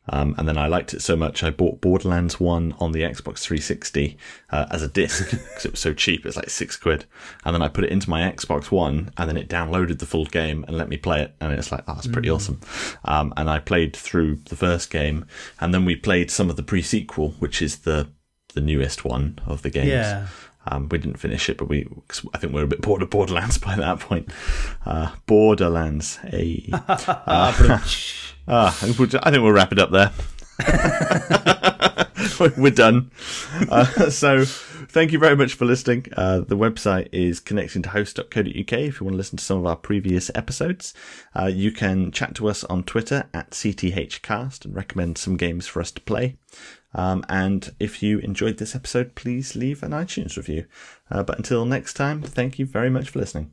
[0.08, 3.40] Um, and then I liked it so much, I bought Borderlands 1 on the Xbox
[3.40, 4.18] 360
[4.52, 6.26] uh, as a disc because it was so cheap.
[6.26, 7.06] It's like six quid.
[7.44, 10.26] And then I put it into my Xbox One and then it downloaded the full
[10.26, 11.36] game and let me play it.
[11.42, 12.62] And it's like, oh, that's pretty awesome.
[13.04, 15.26] Um, and I played through the first game
[15.60, 18.10] and then we played some of the pre sequel, which is the,
[18.54, 19.88] the newest one of the games.
[19.88, 20.28] Yeah.
[20.68, 21.88] Um, we didn't finish it, but we
[22.34, 24.30] I think we were a bit bored of Borderlands by that point.
[24.86, 26.70] Uh, Borderlands, a
[28.48, 30.12] I think we'll- I think we'll wrap it up there.
[32.58, 33.12] We're done.
[33.70, 36.06] Uh, so, thank you very much for listening.
[36.18, 40.30] Uh, the website is connectingtohost.co.uk if you want to listen to some of our previous
[40.36, 40.94] episodes.
[41.38, 45.82] Uh, you can chat to us on Twitter at CTHcast and recommend some games for
[45.82, 46.38] us to play.
[46.96, 50.66] Um, and if you enjoyed this episode, please leave an iTunes review.
[51.12, 53.52] Uh, but until next time, thank you very much for listening.